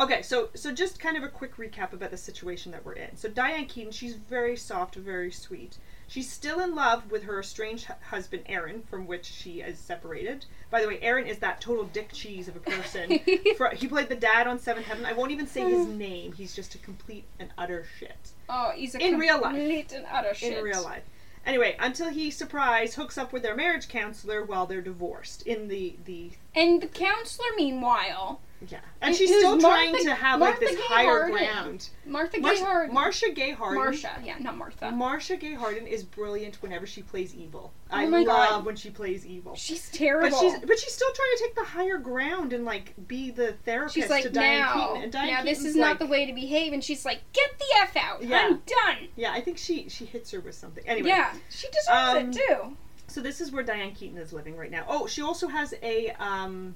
Okay, 0.00 0.22
so 0.22 0.48
so 0.54 0.72
just 0.72 0.98
kind 0.98 1.16
of 1.16 1.22
a 1.22 1.28
quick 1.28 1.56
recap 1.56 1.92
about 1.92 2.10
the 2.10 2.16
situation 2.16 2.72
that 2.72 2.84
we're 2.84 2.94
in. 2.94 3.16
So 3.16 3.28
Diane 3.28 3.66
Keaton, 3.66 3.92
she's 3.92 4.14
very 4.14 4.56
soft, 4.56 4.94
very 4.94 5.30
sweet. 5.30 5.76
She's 6.08 6.28
still 6.32 6.58
in 6.58 6.74
love 6.74 7.10
with 7.10 7.22
her 7.24 7.38
estranged 7.38 7.84
hu- 7.84 7.94
husband 8.08 8.42
Aaron, 8.46 8.82
from 8.90 9.06
which 9.06 9.26
she 9.26 9.60
is 9.60 9.78
separated. 9.78 10.46
By 10.70 10.80
the 10.80 10.88
way, 10.88 10.98
Aaron 11.02 11.26
is 11.26 11.38
that 11.38 11.60
total 11.60 11.84
dick 11.84 12.10
cheese 12.12 12.48
of 12.48 12.56
a 12.56 12.60
person. 12.60 13.20
Fro- 13.56 13.74
he 13.76 13.86
played 13.86 14.08
the 14.08 14.16
dad 14.16 14.46
on 14.48 14.58
Seventh 14.58 14.86
Heaven. 14.86 15.04
I 15.06 15.12
won't 15.12 15.30
even 15.30 15.46
say 15.46 15.68
his 15.70 15.86
name. 16.06 16.32
He's 16.32 16.54
just 16.56 16.74
a 16.74 16.78
complete 16.78 17.24
and 17.38 17.50
utter 17.58 17.84
shit 17.98 18.32
Oh, 18.48 18.72
he's 18.74 18.94
a 18.96 18.98
In 18.98 19.18
real 19.18 19.40
life. 19.40 19.54
complete 19.54 19.92
and 19.92 20.06
utter 20.10 20.34
shit. 20.34 20.56
in 20.58 20.64
real 20.64 20.82
life. 20.82 21.04
Anyway, 21.46 21.76
until 21.78 22.08
he 22.10 22.30
surprise 22.30 22.94
hooks 22.96 23.16
up 23.16 23.32
with 23.32 23.42
their 23.42 23.54
marriage 23.54 23.88
counselor 23.88 24.42
while 24.44 24.66
they're 24.66 24.80
divorced 24.82 25.42
in 25.46 25.68
the 25.68 25.94
the 26.06 26.30
And 26.56 26.80
the 26.82 26.86
counselor, 26.88 27.48
meanwhile, 27.56 28.40
yeah, 28.68 28.78
and 29.00 29.14
It- 29.14 29.18
she's 29.18 29.30
it 29.30 29.38
still 29.38 29.58
trying 29.58 29.92
Martha- 29.92 30.04
to 30.08 30.14
have 30.14 30.40
like 30.40 30.60
this 30.60 30.78
higher 30.80 31.28
ground. 31.30 31.88
Martha 32.04 32.36
Gay 32.36 32.42
Marcia, 32.42 32.64
Harden. 32.64 32.94
Marcia 32.94 33.30
Gay 33.30 33.50
Harden. 33.52 33.78
Marcia, 33.78 34.10
yeah, 34.22 34.36
not 34.38 34.56
Martha. 34.56 34.90
Marcia 34.90 35.36
Gay 35.36 35.54
Harden 35.54 35.86
is 35.86 36.02
brilliant 36.04 36.56
whenever 36.62 36.86
she 36.86 37.02
plays 37.02 37.34
evil. 37.34 37.72
I 37.90 38.04
Oh 38.04 38.10
my 38.10 38.18
love 38.18 38.26
God. 38.50 38.64
when 38.66 38.76
she 38.76 38.90
plays 38.90 39.24
evil. 39.26 39.54
she's 39.56 39.88
terrible. 39.90 40.30
But 40.30 40.38
she's 40.40 40.58
but 40.66 40.78
she's 40.78 40.92
still 40.92 41.12
trying 41.12 41.36
to 41.36 41.42
take 41.42 41.54
the 41.54 41.64
higher 41.64 41.98
ground 41.98 42.52
and 42.52 42.64
like 42.64 42.92
be 43.08 43.30
the 43.30 43.54
therapist 43.64 43.94
She's 43.94 44.10
like, 44.10 44.24
to 44.24 44.30
Diane 44.30 44.60
now, 44.60 44.74
Keaton. 44.88 45.02
And 45.04 45.12
Diane 45.12 45.28
now 45.28 45.42
this 45.44 45.64
is 45.64 45.74
not 45.74 45.88
like- 45.90 45.98
the 46.00 46.06
way 46.06 46.26
to 46.26 46.32
behave. 46.32 46.72
And 46.72 46.84
she's 46.84 47.04
like, 47.04 47.20
get 47.32 47.50
the 47.58 47.64
F 47.80 47.96
out. 47.96 48.22
Yeah. 48.22 48.38
I'm 48.40 48.56
done. 48.66 49.08
Yeah, 49.16 49.32
I 49.32 49.40
think 49.40 49.56
she 49.58 49.88
she 49.88 50.04
hits 50.04 50.30
her 50.32 50.40
with 50.40 50.54
something. 50.54 50.84
Anyway, 50.86 51.08
Yeah, 51.08 51.32
she 51.48 51.66
deserves 51.68 51.88
Um, 51.88 52.30
it 52.30 52.32
too. 52.34 52.76
so 53.06 53.20
this 53.22 53.40
is 53.40 53.50
where 53.52 53.62
Diane 53.62 53.92
Keaton 53.94 54.18
is 54.18 54.32
living 54.34 54.56
right 54.56 54.70
now. 54.70 54.84
Oh, 54.86 55.06
she 55.06 55.22
also 55.22 55.48
has 55.48 55.72
a 55.82 56.10
um 56.22 56.74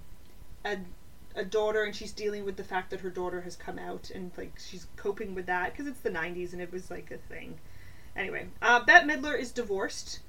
a 0.64 0.78
a 1.34 1.44
daughter 1.44 1.82
and 1.82 1.94
she's 1.96 2.12
dealing 2.12 2.44
with 2.44 2.56
the 2.56 2.64
fact 2.64 2.90
that 2.90 3.00
her 3.00 3.10
daughter 3.10 3.40
has 3.40 3.56
come 3.56 3.78
out 3.78 4.10
and 4.10 4.30
like 4.36 4.52
she's 4.58 4.86
coping 4.96 5.34
with 5.34 5.46
that 5.46 5.72
because 5.72 5.86
it's 5.86 6.00
the 6.00 6.10
90s 6.10 6.52
and 6.52 6.62
it 6.62 6.72
was 6.72 6.90
like 6.90 7.10
a 7.10 7.18
thing. 7.18 7.58
Anyway, 8.16 8.46
uh, 8.62 8.84
Bette 8.84 9.06
Midler 9.06 9.38
is 9.38 9.50
divorced. 9.50 10.20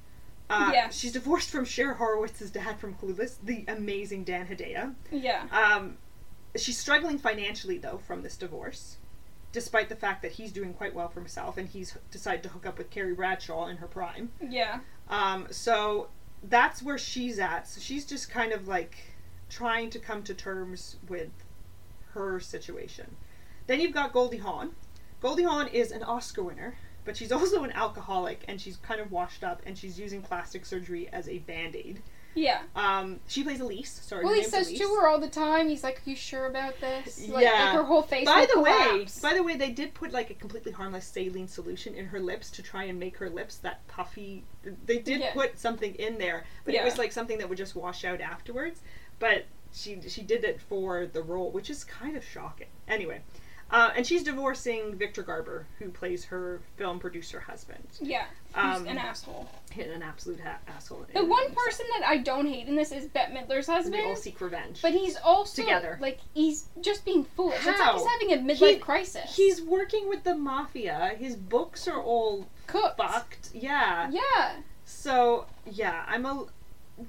Uh, 0.49 0.71
Yes. 0.73 0.95
She's 0.97 1.11
divorced 1.11 1.49
from 1.49 1.65
Cher 1.65 1.95
Horowitz's 1.95 2.51
dad 2.51 2.79
from 2.79 2.95
Clueless, 2.95 3.35
the 3.43 3.65
amazing 3.67 4.23
Dan 4.23 4.47
Hedaya. 4.47 4.93
Yeah. 5.11 5.43
Um, 5.51 5.97
she's 6.55 6.77
struggling 6.77 7.17
financially 7.19 7.77
though 7.77 7.99
from 7.99 8.21
this 8.23 8.35
divorce, 8.37 8.97
despite 9.51 9.89
the 9.89 9.95
fact 9.95 10.21
that 10.23 10.33
he's 10.33 10.51
doing 10.51 10.73
quite 10.73 10.95
well 10.95 11.07
for 11.09 11.19
himself 11.19 11.57
and 11.57 11.67
he's 11.69 11.95
decided 12.11 12.41
to 12.43 12.49
hook 12.49 12.65
up 12.65 12.77
with 12.77 12.89
Carrie 12.89 13.13
Bradshaw 13.13 13.67
in 13.67 13.77
her 13.77 13.87
prime. 13.87 14.31
Yeah. 14.41 14.79
Um, 15.09 15.47
so 15.51 16.07
that's 16.43 16.81
where 16.81 16.97
she's 16.97 17.37
at. 17.39 17.67
So 17.67 17.79
she's 17.81 18.05
just 18.05 18.29
kind 18.29 18.51
of 18.51 18.67
like 18.67 18.97
trying 19.49 19.89
to 19.91 19.99
come 19.99 20.23
to 20.23 20.33
terms 20.33 20.97
with 21.07 21.29
her 22.13 22.39
situation. 22.39 23.15
Then 23.67 23.79
you've 23.79 23.93
got 23.93 24.13
Goldie 24.13 24.37
Hawn. 24.37 24.71
Goldie 25.21 25.43
Hawn 25.43 25.67
is 25.67 25.91
an 25.91 26.03
Oscar 26.03 26.43
winner, 26.43 26.75
but 27.03 27.17
she's 27.17 27.31
also 27.31 27.63
an 27.63 27.71
alcoholic 27.71 28.43
and 28.47 28.59
she's 28.59 28.77
kind 28.77 28.99
of 29.01 29.11
washed 29.11 29.43
up 29.43 29.61
and 29.65 29.77
she's 29.77 29.99
using 29.99 30.21
plastic 30.21 30.65
surgery 30.65 31.09
as 31.11 31.27
a 31.27 31.39
band 31.39 31.75
aid. 31.75 32.01
Yeah. 32.37 32.63
Um, 32.75 33.21
she 33.27 33.43
plays 33.45 33.61
Elise. 33.61 33.89
Sorry, 34.03 34.25
Well, 34.25 34.33
he 34.33 34.43
says 34.43 34.67
Elise. 34.67 34.79
to 34.81 34.87
her 34.95 35.07
all 35.07 35.19
the 35.21 35.29
time. 35.29 35.69
He's 35.69 35.85
like, 35.85 35.99
"Are 36.05 36.09
you 36.09 36.17
sure 36.17 36.47
about 36.47 36.81
this?" 36.81 37.29
Like, 37.29 37.41
Yeah. 37.45 37.51
like 37.67 37.75
her 37.75 37.83
whole 37.83 38.01
face. 38.01 38.25
By 38.25 38.45
the 38.53 38.59
way, 38.59 39.07
by 39.21 39.33
the 39.35 39.41
way, 39.41 39.55
they 39.55 39.71
did 39.71 39.93
put 39.93 40.11
like 40.11 40.29
a 40.31 40.33
completely 40.33 40.73
harmless 40.73 41.05
saline 41.05 41.47
solution 41.47 41.95
in 41.95 42.07
her 42.07 42.19
lips 42.19 42.51
to 42.51 42.61
try 42.61 42.83
and 42.83 42.99
make 42.99 43.15
her 43.19 43.29
lips 43.29 43.55
that 43.59 43.87
puffy. 43.87 44.43
They 44.85 44.97
did 44.99 45.21
Yeah. 45.21 45.31
put 45.33 45.57
something 45.57 45.95
in 45.95 46.17
there, 46.17 46.43
but 46.65 46.73
Yeah. 46.73 46.81
it 46.81 46.83
was 46.83 46.97
like 46.97 47.13
something 47.13 47.37
that 47.37 47.47
would 47.47 47.57
just 47.57 47.73
wash 47.73 48.03
out 48.03 48.19
afterwards. 48.19 48.81
But 49.19 49.45
she 49.73 49.99
she 50.07 50.21
did 50.21 50.43
it 50.43 50.59
for 50.61 51.05
the 51.05 51.21
role, 51.21 51.51
which 51.51 51.69
is 51.69 51.83
kind 51.83 52.15
of 52.15 52.23
shocking. 52.23 52.67
Anyway, 52.87 53.21
uh, 53.71 53.91
and 53.95 54.05
she's 54.05 54.23
divorcing 54.23 54.95
Victor 54.95 55.23
Garber, 55.23 55.65
who 55.79 55.89
plays 55.89 56.23
her 56.25 56.61
film 56.77 56.99
producer 56.99 57.39
husband. 57.41 57.87
yeah, 57.99 58.25
he's 58.49 58.55
Um, 58.81 58.87
an 58.87 58.97
asshole. 58.97 59.49
An 59.77 60.01
absolute 60.03 60.39
ha- 60.39 60.59
asshole. 60.67 61.05
The 61.13 61.25
one 61.25 61.43
himself. 61.43 61.65
person 61.65 61.85
that 61.97 62.07
I 62.07 62.17
don't 62.19 62.45
hate 62.47 62.67
in 62.67 62.75
this 62.77 62.91
is 62.93 63.07
Bette 63.07 63.33
Midler's 63.33 63.67
And 63.67 63.93
they 63.93 64.05
all 64.05 64.15
seek 64.15 64.39
revenge. 64.39 64.81
but 64.81 64.91
he's 64.93 65.17
also 65.17 65.61
Together. 65.63 65.97
like 65.99 66.19
he's 66.33 66.67
just 66.81 67.03
being 67.03 67.25
foolish. 67.25 67.57
It's 67.57 67.65
like 67.65 67.75
How? 67.77 67.93
he's 67.97 68.07
having 68.07 68.31
a 68.33 68.37
midlife 68.53 68.73
He- 68.75 68.79
crisis. 68.79 69.35
He's 69.35 69.61
working 69.61 70.07
with 70.07 70.23
the 70.23 70.35
mafia. 70.35 71.15
His 71.17 71.35
books 71.35 71.87
are 71.89 72.01
all 72.01 72.47
cooked. 72.67 72.97
fucked. 72.97 73.49
Yeah. 73.53 74.09
Yeah, 74.11 74.57
So 74.85 75.47
yeah, 75.69 76.05
I'm 76.07 76.25
a 76.25 76.45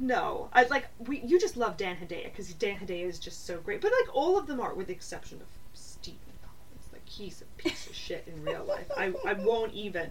no. 0.01 0.49
I 0.53 0.65
like 0.65 0.87
we. 1.07 1.21
You 1.21 1.39
just 1.39 1.57
love 1.57 1.77
Dan 1.77 1.97
Hedaya 1.97 2.25
because 2.25 2.53
Dan 2.55 2.79
Hedaya 2.79 3.07
is 3.07 3.19
just 3.19 3.47
so 3.47 3.59
great. 3.59 3.81
But 3.81 3.93
like 4.01 4.15
all 4.15 4.39
of 4.39 4.47
them 4.47 4.61
are, 4.61 4.75
with 4.75 4.89
the 4.89 4.93
exception 4.93 5.41
of 5.41 5.47
Stephen. 5.75 6.21
Like 6.93 7.09
he's 7.09 7.43
a 7.43 7.45
piece 7.63 7.87
of 7.87 7.95
shit 7.95 8.25
in 8.27 8.45
real 8.45 8.65
life. 8.65 8.91
I 8.97 9.13
I 9.27 9.35
won't 9.35 9.73
even. 9.75 10.11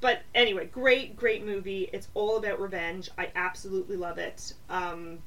But 0.00 0.22
anyway, 0.34 0.66
great 0.66 1.16
great 1.16 1.44
movie. 1.44 1.88
It's 1.92 2.08
all 2.14 2.36
about 2.36 2.60
revenge. 2.60 3.10
I 3.18 3.30
absolutely 3.34 3.96
love 3.96 4.18
it. 4.18 4.54
Um, 4.68 5.18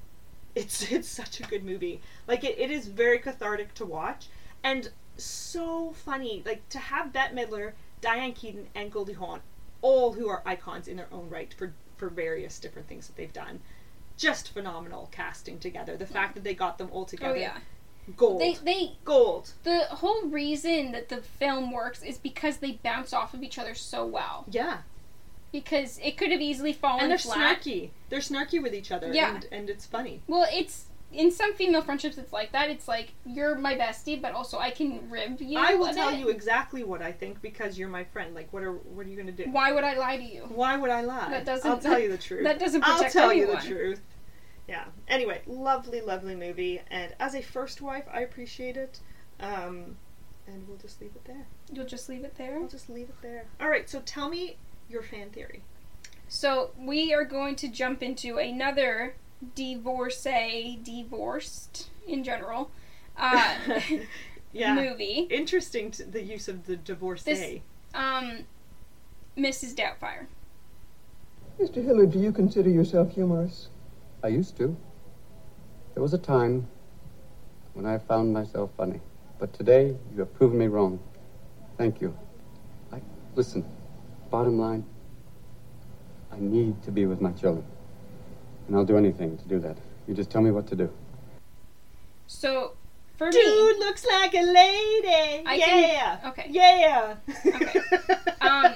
it's 0.56 0.82
it's 0.92 1.08
such 1.08 1.40
a 1.40 1.44
good 1.44 1.64
movie. 1.64 2.02
Like 2.28 2.44
it, 2.44 2.58
it 2.58 2.72
is 2.72 2.88
very 2.88 3.20
cathartic 3.20 3.74
to 3.76 3.86
watch 3.86 4.28
and 4.64 4.90
so 5.18 5.94
funny. 5.94 6.44
Like 6.46 6.68
to 6.70 6.80
have 6.80 7.14
Bette 7.14 7.36
Midler, 7.36 7.74
Diane 8.02 8.34
Keaton, 8.34 8.68
and 8.76 8.92
Goldie 8.92 9.14
Hawn, 9.14 9.42
all 9.81 10.14
who 10.14 10.28
are 10.30 10.42
icons 10.46 10.88
in 10.88 10.98
their 10.98 11.07
own 11.12 11.30
right 11.30 11.54
for 11.54 11.74
for 11.97 12.09
various 12.09 12.59
different 12.59 12.87
things 12.87 13.07
that 13.07 13.16
they've 13.16 13.33
done. 13.33 13.59
Just 14.18 14.51
phenomenal 14.54 15.09
casting 15.11 15.59
together. 15.59 15.95
The 15.97 16.06
fact 16.07 16.33
that 16.35 16.44
they 16.44 16.54
got 16.56 16.77
them 16.77 16.89
all 16.92 17.01
oh 17.01 17.06
together, 17.06 17.37
yeah. 17.37 17.57
gold, 18.16 18.42
They 18.42 18.54
they 18.56 18.94
gold. 19.06 19.51
the 19.63 19.81
whole 19.81 20.23
reason 20.23 20.92
that 20.94 21.09
the 21.09 21.18
film 21.18 21.71
works 21.71 22.01
is 22.01 22.18
because 22.18 22.57
they 22.57 22.73
bounce 22.83 23.13
off 23.13 23.33
of 23.35 23.44
each 23.44 23.59
other 23.59 23.75
so 23.75 24.06
well. 24.06 24.45
Yeah, 24.49 24.77
Because 25.51 25.99
it 26.04 26.18
could 26.18 26.31
have 26.31 26.42
easily 26.42 26.73
fallen 26.73 27.01
and 27.04 27.11
they're 27.11 27.18
flat. 27.19 27.61
snarky. 27.61 27.92
They're 28.09 28.19
snarky 28.19 28.61
with 28.61 28.73
each 28.73 28.92
other. 28.92 29.13
Yeah. 29.13 29.35
and, 29.35 29.47
and 29.51 29.69
it's 29.69 29.85
funny. 29.85 30.21
Well, 30.27 30.47
it's 30.51 30.85
in 31.14 31.31
some 31.31 31.54
female 31.54 31.81
friendships, 31.81 32.18
it's 32.18 32.33
like 32.33 32.52
that. 32.52 32.69
It's 32.69 32.87
like 32.87 33.14
you're 33.26 33.56
my 33.57 33.76
bestie, 33.76 34.21
but 34.21 34.33
also 34.33 34.57
I 34.59 34.71
can 34.71 35.09
rib 35.09 35.40
you. 35.40 35.57
I 35.57 35.76
will 35.76 35.94
tell 35.94 36.11
bit. 36.11 36.19
you 36.19 36.30
exactly 36.30 36.83
what 36.83 37.02
I 37.02 37.11
think 37.11 37.42
because 37.42 37.78
you're 37.80 37.87
my 37.90 38.04
friend. 38.04 38.35
Like, 38.35 38.52
what 38.52 38.64
are 38.64 38.73
what 38.73 39.06
are 39.06 39.09
you 39.09 39.16
gonna 39.18 39.31
do? 39.31 39.45
Why 39.49 39.71
would 39.71 39.83
I 39.83 39.95
lie 39.97 40.18
to 40.18 40.23
you? 40.23 40.42
Why 40.49 40.76
would 40.78 40.90
I 40.92 41.02
lie? 41.02 41.30
That 41.30 41.45
doesn't- 41.45 41.69
I'll 41.69 41.78
tell 41.80 41.99
you 41.99 42.09
the 42.09 42.18
truth. 42.28 42.44
that 42.44 42.59
doesn't 42.59 42.81
Protect 42.81 43.04
I'll 43.04 43.09
tell 43.11 43.30
anyone. 43.31 43.49
you 43.56 43.56
the 43.61 43.68
truth. 43.68 44.02
Yeah. 44.68 44.83
Anyway, 45.07 45.42
lovely, 45.47 46.02
lovely 46.02 46.35
movie, 46.35 46.81
and 46.92 47.16
as 47.21 47.35
a 47.35 47.42
first 47.42 47.81
wife, 47.81 48.04
I 48.14 48.21
appreciate 48.21 48.76
it. 48.76 48.99
Um, 49.40 49.95
and 50.45 50.68
we'll 50.68 50.78
just 50.78 50.99
leave 51.02 51.11
it 51.16 51.23
there. 51.26 51.45
You'll 51.71 51.85
just 51.85 52.09
leave 52.09 52.23
it 52.26 52.35
there. 52.37 52.57
I'll 52.59 52.68
just 52.68 52.90
leave 52.90 53.07
it 53.09 53.21
there. 53.21 53.45
All 53.61 53.69
right. 53.69 53.90
So 53.90 54.02
tell 54.06 54.28
me 54.30 54.57
your 54.90 55.04
fan 55.04 55.30
theory. 55.30 55.61
So 56.28 56.71
we 56.78 57.14
are 57.14 57.23
going 57.26 57.56
to 57.57 57.68
jump 57.69 58.04
into 58.04 58.37
another 58.37 59.16
divorcee, 59.56 60.80
divorced 60.84 61.90
in 62.08 62.24
general, 62.24 62.72
uh, 63.18 63.56
yeah. 64.54 64.76
movie. 64.76 65.28
Interesting 65.30 65.92
to 65.92 66.04
the 66.04 66.22
use 66.22 66.48
of 66.48 66.66
the 66.66 66.76
divorcee. 66.76 67.62
Um, 67.94 68.46
Mrs. 69.38 69.76
Doubtfire. 69.76 70.28
Mr. 71.60 71.84
Hillard, 71.84 72.12
do 72.12 72.20
you 72.20 72.32
consider 72.32 72.70
yourself 72.70 73.14
humorous? 73.14 73.70
I 74.24 74.28
used 74.28 74.58
to. 74.58 74.76
There 75.94 76.04
was 76.04 76.14
a 76.14 76.20
time 76.20 76.68
when 77.74 77.86
I 77.86 77.98
found 77.98 78.34
myself 78.34 78.72
funny. 78.78 79.02
But 79.40 79.54
today, 79.54 79.96
you 80.14 80.20
have 80.20 80.34
proven 80.34 80.58
me 80.58 80.68
wrong. 80.68 81.00
Thank 81.78 82.02
you. 82.02 82.16
I, 82.92 83.02
listen, 83.36 83.66
bottom 84.32 84.60
line, 84.60 84.86
I 86.32 86.38
need 86.40 86.82
to 86.84 86.92
be 86.92 87.06
with 87.06 87.22
my 87.22 87.32
children. 87.32 87.66
And 88.68 88.76
I'll 88.76 88.86
do 88.86 88.97
anything 88.97 89.38
to 89.38 89.47
do 89.47 89.59
that. 89.59 89.78
You 90.07 90.14
just 90.14 90.30
tell 90.30 90.42
me 90.42 90.52
what 90.52 90.68
to 90.68 90.76
do. 90.76 90.90
So 92.28 92.74
for 93.18 93.28
me, 93.28 93.31
Dude 93.31 93.80
looks 93.80 94.06
like 94.06 94.33
a 94.33 94.42
lady. 94.42 95.44
I 95.45 95.56
yeah. 95.56 96.18
can- 96.18 96.30
okay. 96.31 96.47
Yeah. 96.50 97.16
Okay. 97.45 97.80
Um, 98.40 98.76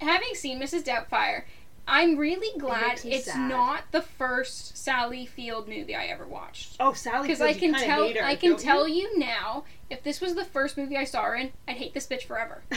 having 0.00 0.34
seen 0.34 0.60
Mrs. 0.60 0.82
Doubtfire. 0.82 1.42
I'm 1.88 2.16
really 2.16 2.58
glad 2.58 3.04
makes 3.04 3.04
it's 3.04 3.24
sad. 3.26 3.48
not 3.48 3.84
the 3.92 4.02
first 4.02 4.76
Sally 4.76 5.24
Field 5.24 5.68
movie 5.68 5.94
I 5.94 6.06
ever 6.06 6.26
watched. 6.26 6.76
Oh, 6.80 6.92
Sally. 6.94 7.28
Because 7.28 7.40
I 7.40 7.52
can 7.52 7.72
kinda 7.74 7.78
tell, 7.86 8.04
hate 8.04 8.16
her, 8.16 8.24
I 8.24 8.34
can 8.34 8.56
tell 8.56 8.88
you? 8.88 9.08
you 9.12 9.18
now, 9.20 9.62
if 9.88 10.02
this 10.02 10.20
was 10.20 10.34
the 10.34 10.44
first 10.44 10.76
movie 10.76 10.96
I 10.96 11.04
saw 11.04 11.22
her 11.22 11.36
in, 11.36 11.52
I'd 11.68 11.76
hate 11.76 11.94
this 11.94 12.06
bitch 12.08 12.24
forever. 12.24 12.62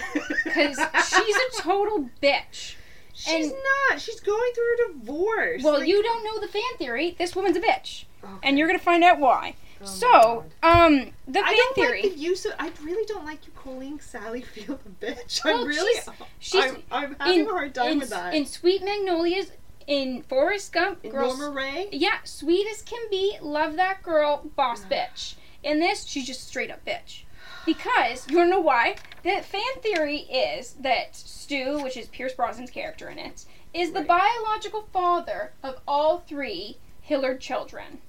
Because 0.44 0.78
she's 1.10 1.36
a 1.36 1.62
total 1.62 2.10
bitch. 2.22 2.75
She's 3.13 3.48
and- 3.51 3.56
not. 3.89 4.01
She's 4.01 4.20
going 4.20 4.51
through 4.54 4.74
a 4.74 4.94
divorce. 4.94 5.63
Well, 5.63 5.80
Like- 5.80 5.88
you 5.88 6.01
don't 6.04 6.24
know 6.24 6.39
the 6.39 6.48
fan 6.48 6.62
theory. 6.78 7.16
This 7.18 7.36
woman's 7.36 7.58
a 7.58 7.62
bitch, 7.62 8.06
Okay. 8.24 8.34
and 8.44 8.58
you're 8.58 8.68
gonna 8.68 8.80
find 8.80 9.04
out 9.04 9.20
why. 9.20 9.56
Oh 9.82 9.86
so, 9.86 10.46
um, 10.62 11.13
the 11.28 11.39
I 11.39 11.44
fan 11.48 11.56
don't 11.56 11.75
theory. 11.75 12.01
like 12.04 12.13
the 12.13 12.20
use 12.20 12.46
of. 12.46 12.54
I 12.60 12.72
really 12.84 13.06
don't 13.06 13.25
like 13.25 13.46
you 13.46 13.54
calling 13.56 14.00
Sally 14.01 14.42
Field 14.42 14.80
a 14.86 15.06
bitch. 15.06 15.44
Well, 15.46 15.62
I'm 15.62 15.68
really. 15.68 15.94
she's- 15.94 16.10
she's- 16.39 16.75
I'm, 16.92 17.16
I'm 17.20 17.28
having 17.28 17.48
a 17.48 17.50
hard 17.50 17.74
time 17.75 17.92
in, 17.94 18.00
with 18.00 18.10
that. 18.10 18.34
in 18.34 18.46
Sweet 18.46 18.84
Magnolias, 18.84 19.51
in 19.88 20.22
Forrest 20.24 20.72
Gump, 20.74 21.04
In 21.06 21.13
Norma 21.13 21.50
Rae. 21.50 21.88
yeah, 21.94 22.18
sweet 22.25 22.68
as 22.68 22.82
can 22.82 23.00
be, 23.10 23.38
love 23.42 23.75
that 23.78 24.04
girl, 24.04 24.50
boss 24.56 24.82
bitch. 24.86 25.36
In 25.63 25.80
this, 25.80 26.06
she's 26.06 26.28
just 26.28 26.48
straight 26.48 26.70
up 26.72 26.84
bitch. 26.86 27.24
Because 27.70 28.28
you 28.28 28.38
wanna 28.40 28.50
know 28.50 28.62
why? 28.62 28.96
The 29.22 29.44
fan 29.44 29.62
theory 29.84 30.22
is 30.22 30.74
that 30.80 31.16
Stu, 31.16 31.80
which 31.84 31.98
is 31.98 32.08
Pierce 32.08 32.34
Brosnan's 32.34 32.72
character 32.72 33.10
in 33.10 33.20
it, 33.20 33.46
is 33.76 33.92
the 33.92 34.02
biological 34.02 34.90
father 34.92 35.54
of 35.62 35.80
all 35.88 36.18
three 36.18 36.80
Hillard 37.02 37.40
children, 37.40 38.00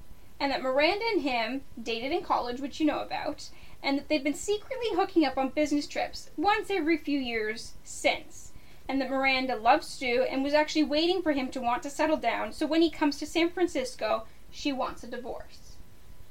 and 0.40 0.50
that 0.50 0.62
Miranda 0.62 1.04
and 1.12 1.20
him 1.20 1.60
dated 1.80 2.10
in 2.10 2.22
college, 2.22 2.62
which 2.62 2.80
you 2.80 2.86
know 2.86 3.00
about, 3.00 3.50
and 3.82 3.98
that 3.98 4.08
they've 4.08 4.24
been 4.24 4.32
secretly 4.32 4.88
hooking 4.92 5.26
up 5.26 5.36
on 5.36 5.50
business 5.50 5.86
trips 5.86 6.30
once 6.38 6.70
every 6.70 6.96
few 6.96 7.18
years 7.18 7.74
since. 7.84 8.52
And 8.88 8.98
that 8.98 9.10
Miranda 9.10 9.56
loves 9.56 9.86
Stu 9.86 10.24
and 10.30 10.42
was 10.42 10.54
actually 10.54 10.84
waiting 10.84 11.20
for 11.20 11.32
him 11.32 11.50
to 11.50 11.60
want 11.60 11.82
to 11.82 11.90
settle 11.90 12.16
down, 12.16 12.54
so 12.54 12.64
when 12.64 12.80
he 12.80 12.88
comes 12.90 13.18
to 13.18 13.26
San 13.26 13.50
Francisco, 13.50 14.26
she 14.50 14.72
wants 14.72 15.04
a 15.04 15.06
divorce. 15.06 15.76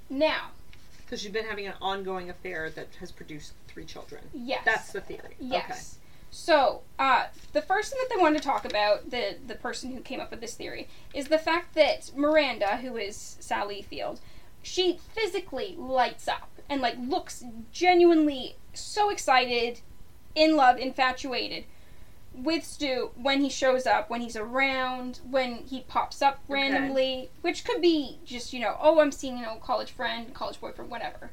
Now, 0.09 0.53
Because 1.09 1.23
she's 1.23 1.31
been 1.31 1.45
having 1.45 1.65
an 1.65 1.73
ongoing 1.81 2.29
affair 2.29 2.69
that 2.69 2.89
has 2.99 3.11
produced 3.11 3.53
three 3.67 3.83
children. 3.83 4.21
yes. 4.31 4.61
That's 4.63 4.91
the 4.91 5.01
theory. 5.01 5.35
Yes. 5.39 5.97
So, 6.29 6.81
uh, 6.99 7.25
the 7.53 7.63
first 7.63 7.91
thing 7.91 7.99
that 8.03 8.15
they 8.15 8.21
wanted 8.21 8.43
to 8.43 8.47
talk 8.47 8.63
about, 8.63 9.09
the 9.09 9.37
the 9.47 9.55
person 9.55 9.91
who 9.91 10.01
came 10.01 10.19
up 10.19 10.29
with 10.29 10.39
this 10.39 10.53
theory, 10.53 10.87
is 11.11 11.29
the 11.29 11.39
fact 11.39 11.73
that 11.73 12.11
Miranda, 12.15 12.77
who 12.77 12.95
is 12.95 13.37
Sally 13.39 13.81
Field, 13.81 14.19
she 14.61 14.99
physically 15.15 15.75
lights 15.79 16.27
up 16.27 16.51
and 16.69 16.79
like 16.79 16.95
looks 16.99 17.43
genuinely 17.71 18.57
so 18.73 19.09
excited, 19.09 19.79
in 20.35 20.55
love, 20.55 20.77
infatuated 20.77 21.63
with 22.33 22.63
Stu 22.63 23.11
when 23.15 23.41
he 23.41 23.49
shows 23.49 23.85
up, 23.85 24.09
when 24.09 24.21
he's 24.21 24.35
around, 24.35 25.19
when 25.29 25.55
he 25.65 25.81
pops 25.81 26.21
up 26.21 26.39
Okay. 26.49 26.53
randomly, 26.53 27.31
which 27.41 27.65
could 27.65 27.81
be 27.81 28.19
just, 28.25 28.53
you 28.53 28.59
know, 28.59 28.77
oh, 28.79 28.99
I'm 28.99 29.11
seeing 29.11 29.39
an 29.39 29.45
old 29.45 29.61
college 29.61 29.91
friend, 29.91 30.33
college 30.33 30.61
boyfriend, 30.61 30.91
whatever. 30.91 31.31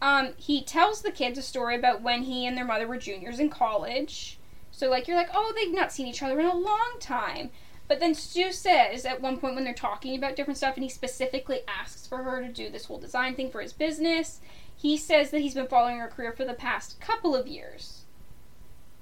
Um, 0.00 0.30
he 0.36 0.62
tells 0.64 1.02
the 1.02 1.12
kids 1.12 1.38
a 1.38 1.42
story 1.42 1.76
about 1.76 2.02
when 2.02 2.22
he 2.24 2.44
and 2.46 2.56
their 2.56 2.64
mother 2.64 2.88
were 2.88 2.98
juniors 2.98 3.38
in 3.38 3.50
college. 3.50 4.38
So, 4.72 4.90
like, 4.90 5.06
you're 5.06 5.16
like, 5.16 5.30
oh, 5.32 5.52
they've 5.54 5.72
not 5.72 5.92
seen 5.92 6.06
each 6.08 6.22
other 6.22 6.40
in 6.40 6.46
a 6.46 6.54
long 6.56 6.96
time. 6.98 7.50
But 7.88 8.00
then 8.00 8.14
Stu 8.14 8.52
says 8.52 9.04
at 9.04 9.20
one 9.20 9.36
point 9.36 9.54
when 9.54 9.64
they're 9.64 9.74
talking 9.74 10.16
about 10.16 10.34
different 10.34 10.56
stuff, 10.56 10.74
and 10.76 10.82
he 10.82 10.88
specifically 10.88 11.60
asks 11.68 12.06
for 12.06 12.18
her 12.18 12.40
to 12.40 12.48
do 12.48 12.70
this 12.70 12.86
whole 12.86 12.98
design 12.98 13.34
thing 13.34 13.50
for 13.50 13.60
his 13.60 13.72
business, 13.72 14.40
he 14.74 14.96
says 14.96 15.30
that 15.30 15.40
he's 15.40 15.54
been 15.54 15.66
following 15.68 15.98
her 15.98 16.08
career 16.08 16.32
for 16.32 16.44
the 16.44 16.54
past 16.54 16.98
couple 17.00 17.36
of 17.36 17.46
years. 17.46 18.01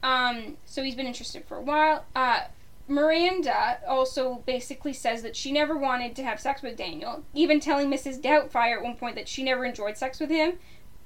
Um, 0.02 0.56
so 0.64 0.82
he's 0.82 0.94
been 0.94 1.06
interested 1.06 1.44
for 1.44 1.56
a 1.56 1.62
while. 1.62 2.04
Uh, 2.14 2.40
Miranda 2.88 3.78
also 3.86 4.42
basically 4.46 4.92
says 4.92 5.22
that 5.22 5.36
she 5.36 5.52
never 5.52 5.76
wanted 5.76 6.16
to 6.16 6.24
have 6.24 6.40
sex 6.40 6.60
with 6.60 6.76
Daniel, 6.76 7.24
even 7.34 7.60
telling 7.60 7.90
Mrs. 7.90 8.20
Doubtfire 8.20 8.76
at 8.76 8.82
one 8.82 8.96
point 8.96 9.14
that 9.14 9.28
she 9.28 9.44
never 9.44 9.64
enjoyed 9.64 9.96
sex 9.96 10.18
with 10.18 10.30
him, 10.30 10.58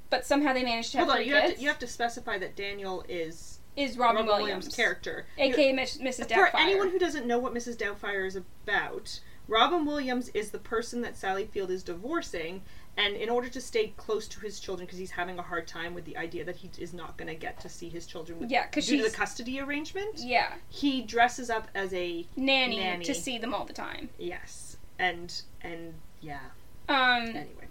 but 0.09 0.25
somehow 0.25 0.55
they 0.55 0.65
managed 0.65 0.93
to 0.93 0.99
have 0.99 1.09
Hold 1.09 1.19
on. 1.19 1.27
You 1.27 1.35
have, 1.35 1.55
to, 1.55 1.61
you 1.61 1.69
have 1.69 1.79
to 1.81 1.87
specify 1.87 2.39
that 2.39 2.57
Daniel 2.57 3.05
is 3.09 3.61
is 3.77 3.99
Robin, 3.99 4.25
Robin 4.25 4.27
Williams, 4.27 4.67
Williams' 4.67 4.77
character. 4.77 5.27
aka 5.37 5.73
Miss, 5.73 5.99
Mrs. 5.99 6.29
Doubtfire. 6.29 6.51
For 6.53 6.57
anyone 6.59 6.91
who 6.91 6.99
doesn't 6.99 7.27
know 7.27 7.39
what 7.39 7.53
Mrs. 7.53 7.77
Doubtfire 7.77 8.27
is 8.27 8.37
about, 8.37 9.21
Robin 9.49 9.85
Williams 9.85 10.31
is 10.31 10.51
the 10.51 10.59
person 10.59 11.03
that 11.03 11.17
Sally 11.17 11.47
Field 11.47 11.71
is 11.71 11.83
divorcing, 11.83 12.63
and 12.97 13.17
in 13.17 13.29
order 13.29 13.49
to 13.49 13.61
stay 13.61 13.89
close 13.97 14.29
to 14.29 14.41
his 14.41 14.61
children, 14.61 14.87
because 14.87 14.99
he's 14.99 15.11
having 15.13 15.39
a 15.39 15.43
hard 15.43 15.67
time 15.67 15.95
with 15.95 16.05
the 16.05 16.17
idea 16.17 16.45
that 16.45 16.57
he 16.57 16.71
is 16.79 16.93
not 16.93 17.17
going 17.17 17.29
to 17.29 17.35
get 17.35 17.59
to 17.61 17.69
see 17.69 17.89
his 17.89 18.07
children 18.07 18.39
with, 18.39 18.51
Yeah, 18.51 18.67
'cause 18.67 18.87
due 18.87 18.99
to 18.99 19.03
the 19.03 19.11
custody 19.17 19.59
arrangement, 19.61 20.19
yeah, 20.19 20.55
he 20.69 21.03
dresses 21.03 21.51
up 21.51 21.69
as 21.75 21.93
a 21.93 22.27
nanny, 22.37 22.79
Nanny. 22.79 23.05
to 23.05 23.15
see 23.15 23.37
them 23.39 23.53
all 23.55 23.65
the 23.65 23.73
time. 23.73 24.11
yes, 24.19 24.77
and 24.99 25.43
and 25.63 25.95
yeah. 26.21 26.41
Um, 26.89 27.27
Anyway, 27.29 27.69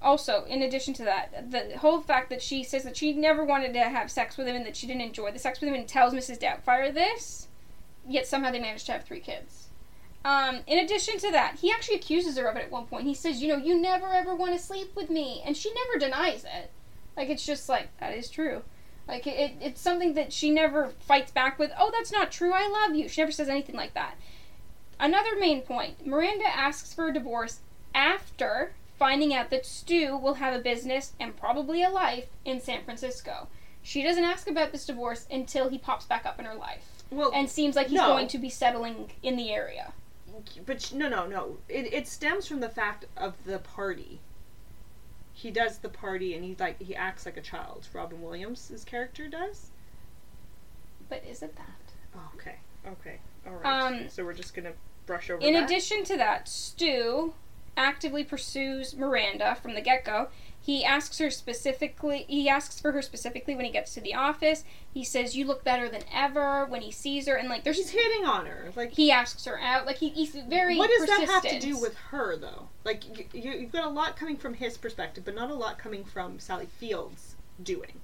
also, 0.00 0.44
in 0.44 0.62
addition 0.62 0.94
to 0.94 1.04
that, 1.04 1.50
the 1.50 1.76
whole 1.78 2.00
fact 2.00 2.30
that 2.30 2.42
she 2.42 2.62
says 2.62 2.82
that 2.84 2.96
she 2.96 3.12
never 3.12 3.44
wanted 3.44 3.72
to 3.74 3.80
have 3.80 4.10
sex 4.10 4.36
with 4.36 4.46
him 4.46 4.56
and 4.56 4.66
that 4.66 4.76
she 4.76 4.86
didn't 4.86 5.02
enjoy 5.02 5.30
the 5.32 5.38
sex 5.38 5.60
with 5.60 5.68
him 5.68 5.74
and 5.74 5.88
tells 5.88 6.12
Mrs. 6.14 6.38
Doubtfire 6.40 6.92
this, 6.92 7.48
yet 8.06 8.26
somehow 8.26 8.50
they 8.50 8.60
managed 8.60 8.86
to 8.86 8.92
have 8.92 9.04
three 9.04 9.20
kids. 9.20 9.68
Um, 10.24 10.60
in 10.66 10.78
addition 10.78 11.18
to 11.18 11.30
that, 11.32 11.56
he 11.60 11.70
actually 11.70 11.96
accuses 11.96 12.38
her 12.38 12.46
of 12.46 12.56
it 12.56 12.62
at 12.64 12.70
one 12.70 12.86
point. 12.86 13.04
He 13.06 13.14
says, 13.14 13.42
You 13.42 13.48
know, 13.48 13.56
you 13.62 13.78
never 13.78 14.06
ever 14.12 14.34
want 14.34 14.52
to 14.52 14.58
sleep 14.58 14.96
with 14.96 15.10
me. 15.10 15.42
And 15.44 15.56
she 15.56 15.72
never 15.74 15.98
denies 15.98 16.44
it. 16.44 16.70
Like, 17.16 17.28
it's 17.28 17.44
just 17.44 17.68
like, 17.68 17.88
that 18.00 18.14
is 18.16 18.30
true. 18.30 18.62
Like, 19.06 19.26
it, 19.26 19.52
it's 19.60 19.80
something 19.80 20.14
that 20.14 20.32
she 20.32 20.50
never 20.50 20.88
fights 21.00 21.30
back 21.30 21.58
with, 21.58 21.70
Oh, 21.78 21.90
that's 21.92 22.10
not 22.10 22.32
true. 22.32 22.52
I 22.54 22.66
love 22.66 22.96
you. 22.96 23.08
She 23.08 23.20
never 23.20 23.32
says 23.32 23.48
anything 23.50 23.76
like 23.76 23.92
that. 23.94 24.14
Another 24.98 25.36
main 25.38 25.60
point 25.60 26.06
Miranda 26.06 26.46
asks 26.46 26.94
for 26.94 27.08
a 27.08 27.12
divorce 27.12 27.60
after 27.94 28.72
finding 28.98 29.34
out 29.34 29.50
that 29.50 29.66
Stu 29.66 30.16
will 30.16 30.34
have 30.34 30.54
a 30.54 30.62
business 30.62 31.12
and 31.20 31.36
probably 31.36 31.82
a 31.82 31.90
life 31.90 32.26
in 32.44 32.60
San 32.60 32.84
Francisco. 32.84 33.48
She 33.82 34.02
doesn't 34.02 34.24
ask 34.24 34.48
about 34.48 34.72
this 34.72 34.86
divorce 34.86 35.26
until 35.30 35.68
he 35.68 35.76
pops 35.76 36.06
back 36.06 36.24
up 36.24 36.38
in 36.38 36.46
her 36.46 36.54
life 36.54 37.04
well, 37.10 37.30
and 37.34 37.50
seems 37.50 37.76
like 37.76 37.88
he's 37.88 37.98
No. 37.98 38.06
going 38.08 38.28
to 38.28 38.38
be 38.38 38.48
settling 38.48 39.10
in 39.22 39.36
the 39.36 39.52
area. 39.52 39.92
But 40.66 40.92
no, 40.92 41.08
no, 41.08 41.26
no. 41.26 41.58
It 41.68 41.92
it 41.92 42.06
stems 42.08 42.46
from 42.46 42.60
the 42.60 42.68
fact 42.68 43.06
of 43.16 43.34
the 43.44 43.58
party. 43.58 44.20
He 45.32 45.50
does 45.50 45.78
the 45.78 45.88
party, 45.88 46.34
and 46.34 46.44
he 46.44 46.56
like 46.58 46.80
he 46.80 46.94
acts 46.94 47.26
like 47.26 47.36
a 47.36 47.42
child. 47.42 47.88
Robin 47.92 48.22
Williams' 48.22 48.84
character 48.86 49.28
does. 49.28 49.70
But 51.08 51.24
is 51.28 51.42
it 51.42 51.56
that? 51.56 51.92
Oh, 52.16 52.30
okay. 52.36 52.56
Okay. 52.86 53.18
All 53.46 53.54
right. 53.54 53.84
Um, 53.86 54.08
so 54.08 54.24
we're 54.24 54.32
just 54.32 54.54
gonna 54.54 54.72
brush 55.06 55.30
over 55.30 55.42
In 55.44 55.54
that. 55.54 55.64
addition 55.64 56.04
to 56.04 56.16
that, 56.16 56.48
Stu 56.48 57.34
actively 57.76 58.24
pursues 58.24 58.94
Miranda 58.96 59.56
from 59.60 59.74
the 59.74 59.80
get 59.80 60.04
go. 60.04 60.28
He 60.64 60.82
asks 60.82 61.18
her 61.18 61.30
specifically. 61.30 62.24
He 62.26 62.48
asks 62.48 62.80
for 62.80 62.92
her 62.92 63.02
specifically 63.02 63.54
when 63.54 63.66
he 63.66 63.70
gets 63.70 63.92
to 63.94 64.00
the 64.00 64.14
office. 64.14 64.64
He 64.94 65.04
says, 65.04 65.36
"You 65.36 65.44
look 65.44 65.62
better 65.62 65.90
than 65.90 66.04
ever." 66.10 66.64
When 66.64 66.80
he 66.80 66.90
sees 66.90 67.26
her, 67.28 67.34
and 67.34 67.50
like 67.50 67.64
there's 67.64 67.76
he's 67.76 67.90
hitting 67.90 68.24
on 68.24 68.46
her. 68.46 68.72
Like, 68.74 68.92
he 68.92 69.10
asks 69.12 69.44
her 69.44 69.60
out. 69.60 69.84
Like 69.84 69.98
he, 69.98 70.08
he's 70.08 70.30
very. 70.30 70.78
what 70.78 70.88
does 70.88 71.06
that 71.06 71.28
have 71.28 71.42
to 71.42 71.60
do 71.60 71.78
with 71.78 71.94
her, 72.10 72.38
though? 72.38 72.70
Like, 72.82 73.04
you, 73.04 73.26
you, 73.34 73.58
you've 73.58 73.72
got 73.72 73.84
a 73.84 73.90
lot 73.90 74.16
coming 74.16 74.38
from 74.38 74.54
his 74.54 74.78
perspective, 74.78 75.26
but 75.26 75.34
not 75.34 75.50
a 75.50 75.54
lot 75.54 75.78
coming 75.78 76.02
from 76.02 76.38
Sally 76.38 76.68
Field's 76.78 77.36
doing. 77.62 78.00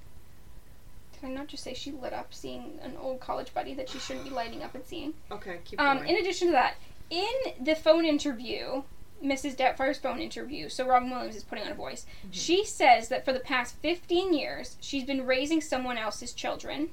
Did 1.13 1.23
I 1.23 1.29
not 1.29 1.47
just 1.47 1.63
say 1.63 1.73
she 1.73 1.91
lit 1.91 2.13
up 2.13 2.31
seeing 2.31 2.77
an 2.83 2.93
old 3.01 3.21
college 3.21 3.55
buddy 3.55 3.73
that 3.73 3.89
she 3.89 3.97
shouldn't 3.97 4.25
be 4.25 4.31
lighting 4.31 4.61
up 4.61 4.75
and 4.75 4.85
seeing? 4.85 5.15
Okay, 5.31 5.61
keep 5.65 5.81
Um, 5.81 6.05
in 6.05 6.15
addition 6.15 6.49
to 6.49 6.51
that, 6.51 6.75
in 7.09 7.27
the 7.59 7.73
phone 7.73 8.05
interview, 8.05 8.83
Mrs. 9.23 9.55
Doubtfire's 9.55 9.97
phone 9.97 10.19
interview, 10.19 10.67
so 10.69 10.85
Robin 10.87 11.09
Williams 11.09 11.35
is 11.35 11.43
putting 11.43 11.63
on 11.65 11.71
a 11.71 11.75
voice, 11.75 12.05
Mm-hmm. 12.21 12.31
she 12.31 12.65
says 12.65 13.07
that 13.09 13.23
for 13.25 13.33
the 13.33 13.39
past 13.39 13.75
15 13.81 14.33
years, 14.33 14.77
she's 14.81 15.03
been 15.03 15.25
raising 15.25 15.61
someone 15.61 15.97
else's 15.97 16.33
children 16.33 16.89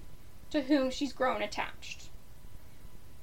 to 0.51 0.63
whom 0.63 0.91
she's 0.91 1.13
grown 1.13 1.43
attached. 1.43 2.05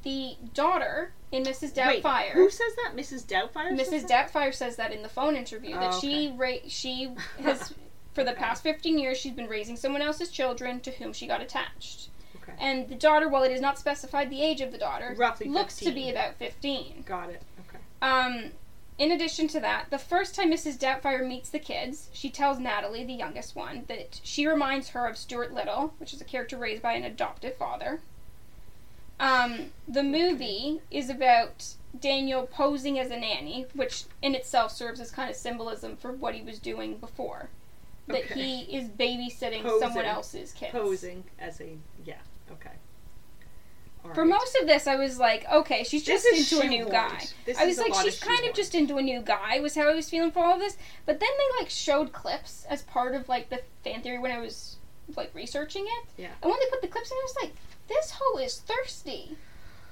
The 0.04 0.36
daughter 0.54 1.14
in 1.32 1.44
Mrs. 1.44 1.74
Doubtfire. 1.74 2.26
Wait, 2.26 2.32
who 2.34 2.50
says 2.50 2.76
that? 2.76 2.96
Mrs. 2.96 3.26
Doubtfire. 3.26 3.76
says 3.78 3.90
Mrs. 4.04 4.08
that? 4.08 4.32
Doubtfire 4.32 4.54
says 4.54 4.76
that 4.76 4.92
in 4.94 5.02
the 5.02 5.10
phone 5.10 5.36
interview 5.36 5.74
that 5.74 5.94
Oh, 5.96 6.00
she 6.00 6.32
ra- 6.36 6.68
she 6.68 7.12
has 7.42 7.74
for 8.14 8.24
the 8.24 8.32
Okay. 8.32 8.40
past 8.40 8.62
15 8.64 9.00
years 9.00 9.18
she's 9.18 9.34
been 9.34 9.48
raising 9.48 9.76
someone 9.76 10.02
else's 10.04 10.30
children 10.30 10.80
to 10.82 10.92
whom 10.92 11.12
she 11.12 11.26
got 11.26 11.42
attached. 11.42 12.10
Okay. 12.44 12.54
And 12.60 12.88
the 12.88 12.96
daughter, 12.96 13.28
while 13.28 13.42
it 13.44 13.52
is 13.52 13.60
not 13.62 13.80
specified 13.80 14.30
the 14.30 14.44
age 14.44 14.62
of 14.62 14.72
the 14.72 14.78
daughter, 14.78 15.16
Roughly 15.18 15.48
looks 15.50 15.78
to 15.78 15.92
be 15.92 16.12
about 16.12 16.36
15. 16.36 17.04
Got 17.08 17.32
it. 17.32 17.42
Okay. 17.68 17.80
Um, 18.04 18.52
in 18.98 19.12
addition 19.12 19.48
to 19.50 19.60
that, 19.60 19.88
the 19.90 19.98
first 19.98 20.36
time 20.36 20.52
Mrs. 20.52 20.78
Doubtfire 20.78 21.28
meets 21.28 21.50
the 21.50 21.60
kids, 21.60 22.10
she 22.14 22.30
tells 22.30 22.60
Natalie, 22.60 23.04
the 23.06 23.14
youngest 23.14 23.56
one, 23.56 23.84
that 23.88 24.20
she 24.24 24.48
reminds 24.48 24.90
her 24.90 25.06
of 25.08 25.18
Stuart 25.18 25.54
Little, 25.54 25.94
which 25.98 26.14
is 26.14 26.22
a 26.22 26.26
character 26.26 26.58
raised 26.58 26.82
by 26.82 26.94
an 26.94 27.04
adoptive 27.04 27.56
father. 27.56 28.00
Um, 29.20 29.72
the 29.88 30.04
movie 30.04 30.82
is 30.92 31.10
about 31.10 31.76
Daniel 32.00 32.46
posing 32.48 33.00
as 33.00 33.12
a 33.12 33.18
nanny, 33.18 33.66
which 33.74 34.04
in 34.22 34.36
itself 34.36 34.72
serves 34.72 35.00
as 35.00 35.12
kind 35.12 35.30
of 35.30 35.36
symbolism 35.36 35.96
for 35.96 36.12
what 36.12 36.36
he 36.36 36.42
was 36.42 36.60
doing 36.60 36.98
before. 36.98 37.50
That 38.08 38.26
Okay. 38.26 38.34
he 38.36 38.78
is 38.78 38.88
babysitting 38.90 39.64
Posing. 39.64 39.80
someone 39.80 40.06
else's 40.06 40.52
kids. 40.52 40.72
Posing 40.72 41.24
as 41.40 41.60
a 41.62 41.78
yeah. 42.06 42.20
Okay. 42.52 42.72
All 44.06 44.14
For 44.14 44.22
right. 44.22 44.30
most 44.30 44.56
of 44.62 44.68
this, 44.68 44.88
I 44.88 44.96
was 44.96 45.18
like, 45.20 45.46
okay, 45.52 45.84
she's 45.84 46.06
This 46.06 46.24
just 46.24 46.36
is 46.36 46.52
into 46.52 46.66
a 46.66 46.70
new 46.70 46.86
guy. 46.90 47.24
This 47.46 47.58
I 47.58 47.66
was 47.66 47.78
like, 47.78 47.92
of 47.92 48.02
she's 48.04 48.20
kind 48.20 48.40
of 48.40 48.46
shoehorned. 48.52 48.56
just 48.56 48.76
into 48.76 48.98
a 48.98 49.02
new 49.02 49.22
guy. 49.22 49.60
Was 49.60 49.76
how 49.76 49.90
I 49.90 49.94
was 49.96 50.10
feeling 50.10 50.32
for 50.32 50.44
all 50.46 50.54
of 50.54 50.60
this. 50.60 50.78
But 51.06 51.20
then 51.20 51.30
they 51.38 51.62
like 51.62 51.70
showed 51.70 52.14
clips 52.14 52.66
as 52.70 52.84
part 52.84 53.16
of 53.16 53.28
like 53.30 53.50
the 53.50 53.62
fan 53.84 54.02
theory 54.02 54.20
when 54.20 54.32
I 54.32 54.40
was 54.40 54.78
like 55.16 55.34
researching 55.34 55.86
it. 55.86 56.22
Yeah. 56.22 56.30
And 56.42 56.52
when 56.52 56.60
they 56.60 56.70
put 56.70 56.82
the 56.82 56.88
clips 56.88 57.12
in, 57.12 57.18
I 57.18 57.24
was 57.24 57.36
like, 57.44 57.54
this 57.88 58.12
hoe 58.20 58.38
is 58.40 58.60
thirsty. 58.60 59.38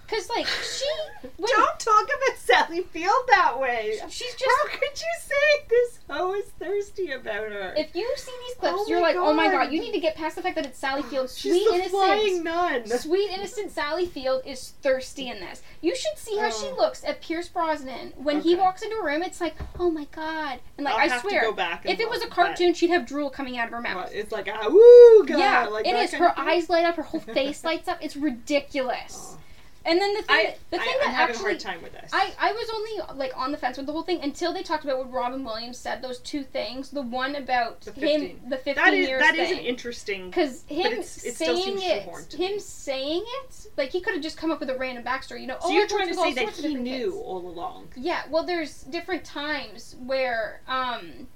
Cause 0.07 0.29
like 0.29 0.45
she, 0.47 0.85
when, 1.37 1.49
Don't 1.55 1.79
talk 1.79 2.03
about 2.05 2.37
Sally 2.37 2.81
Field 2.81 3.23
that 3.29 3.59
way. 3.59 3.97
she's 4.09 4.35
just 4.35 4.45
How 4.45 4.67
could 4.69 4.81
you 4.81 5.13
say 5.21 5.65
this 5.69 5.92
hoe 6.13 6.33
is 6.33 6.45
thirsty 6.59 7.11
about 7.11 7.51
her? 7.51 7.73
If 7.75 7.95
you 7.95 8.11
see 8.17 8.31
these 8.47 8.55
clips, 8.57 8.75
Oh 8.77 8.85
you're 8.87 9.01
like, 9.01 9.15
oh 9.15 9.33
my 9.33 9.45
God. 9.47 9.65
god, 9.65 9.73
you 9.73 9.79
need 9.81 9.93
to 9.93 9.99
get 9.99 10.15
past 10.15 10.35
the 10.35 10.41
fact 10.41 10.55
that 10.55 10.65
it's 10.65 10.77
Sally 10.79 11.01
Field, 11.09 11.29
She's 11.29 11.63
sweet 11.65 11.83
the 11.83 11.89
flying 11.89 12.37
innocent. 12.37 12.43
nun. 12.43 12.87
Sweet 12.99 13.29
innocent 13.31 13.71
Sally 13.71 14.05
Field 14.05 14.43
is 14.45 14.73
thirsty 14.81 15.29
in 15.29 15.39
this. 15.39 15.61
You 15.81 15.95
should 15.95 16.17
see 16.17 16.37
how 16.37 16.49
she 16.49 16.67
Oh. 16.67 16.75
looks 16.77 17.03
at 17.03 17.21
Pierce 17.21 17.47
Brosnan 17.49 18.13
when 18.17 18.41
he 18.41 18.55
walks 18.55 18.81
into 18.81 18.95
a 18.97 19.03
room. 19.03 19.21
It's 19.23 19.41
like, 19.41 19.55
oh 19.79 19.89
my 19.91 20.05
god, 20.11 20.59
and 20.77 20.85
like 20.85 20.93
I'll 20.95 21.11
I 21.11 21.19
swear, 21.19 21.41
to 21.41 21.47
go 21.47 21.53
back 21.53 21.85
if 21.85 21.99
it 21.99 22.09
was 22.09 22.21
a 22.21 22.27
cartoon, 22.27 22.73
she'd 22.73 22.89
have 22.91 23.05
drool 23.05 23.29
coming 23.29 23.57
out 23.57 23.65
of 23.67 23.71
her 23.73 23.81
mouth. 23.81 24.09
It's 24.13 24.31
like 24.31 24.47
ah 24.51 24.67
woo 24.69 25.25
god. 25.25 25.39
yeah, 25.39 25.65
like 25.67 25.85
it 25.87 25.93
that 25.93 26.03
is. 26.05 26.13
Her 26.13 26.37
eyes 26.37 26.69
light 26.69 26.85
up. 26.85 26.95
Her 26.95 27.03
whole 27.03 27.19
face 27.19 27.63
lights 27.65 27.87
up. 27.87 27.97
It's 28.01 28.15
ridiculous. 28.15 29.35
Oh. 29.35 29.39
And 29.85 29.99
then 29.99 30.13
the 30.13 30.21
thing, 30.21 30.35
I, 30.35 30.43
that, 30.45 30.57
the 30.71 30.77
I, 30.79 30.83
thing 30.85 30.93
I'm 31.01 31.07
that 31.07 31.13
having 31.15 31.35
actually, 31.35 31.45
a 31.45 31.47
hard 31.49 31.59
time 31.59 31.81
with 31.83 31.91
this. 31.91 32.09
I, 32.13 32.31
I 32.39 32.53
was 32.53 32.69
only 32.73 33.17
like 33.19 33.33
on 33.35 33.51
the 33.51 33.57
fence 33.57 33.75
with 33.75 33.85
the 33.85 33.91
whole 33.91 34.03
thing 34.03 34.21
until 34.21 34.53
they 34.53 34.63
talked 34.63 34.85
about 34.85 34.97
what 34.97 35.11
Robin 35.11 35.43
Williams 35.43 35.77
said. 35.77 36.01
Those 36.01 36.19
two 36.19 36.43
things. 36.43 36.89
The 36.89 37.01
one 37.01 37.35
about 37.35 37.81
The 37.81 37.91
him, 37.91 38.21
15. 38.21 38.49
the 38.49 38.57
fifteen 38.57 38.75
that 38.85 38.93
is 38.93 39.07
years 39.09 39.19
that 39.21 39.35
thing. 39.35 39.45
is 39.45 39.51
an 39.51 39.57
interesting. 39.59 40.29
Because 40.29 40.63
him 40.69 40.85
it's- 40.93 41.25
it 41.25 41.35
still 41.35 41.57
saying 41.57 41.79
it, 41.81 42.29
to 42.29 42.37
him 42.37 42.59
saying 42.59 43.25
it, 43.43 43.67
like 43.75 43.89
he 43.89 43.99
could 43.99 44.13
have 44.13 44.23
just 44.23 44.37
come 44.37 44.51
up 44.51 44.61
with 44.61 44.69
a 44.69 44.77
random 44.77 45.03
backstory. 45.03 45.41
You 45.41 45.47
know, 45.47 45.57
So 45.59 45.67
oh, 45.67 45.71
you're 45.71 45.87
trying 45.87 46.07
to 46.13 46.17
worked 46.17 46.17
with 46.17 46.17
all 46.19 46.33
say 46.33 46.45
that 46.45 46.55
he 46.69 46.75
knew 46.75 47.11
kids. 47.11 47.15
all 47.25 47.45
along. 47.47 47.89
Yeah, 47.97 48.21
well, 48.29 48.45
there's 48.45 48.83
different 48.83 49.25
times 49.25 49.97
where, 50.05 50.61
um, 50.67 51.27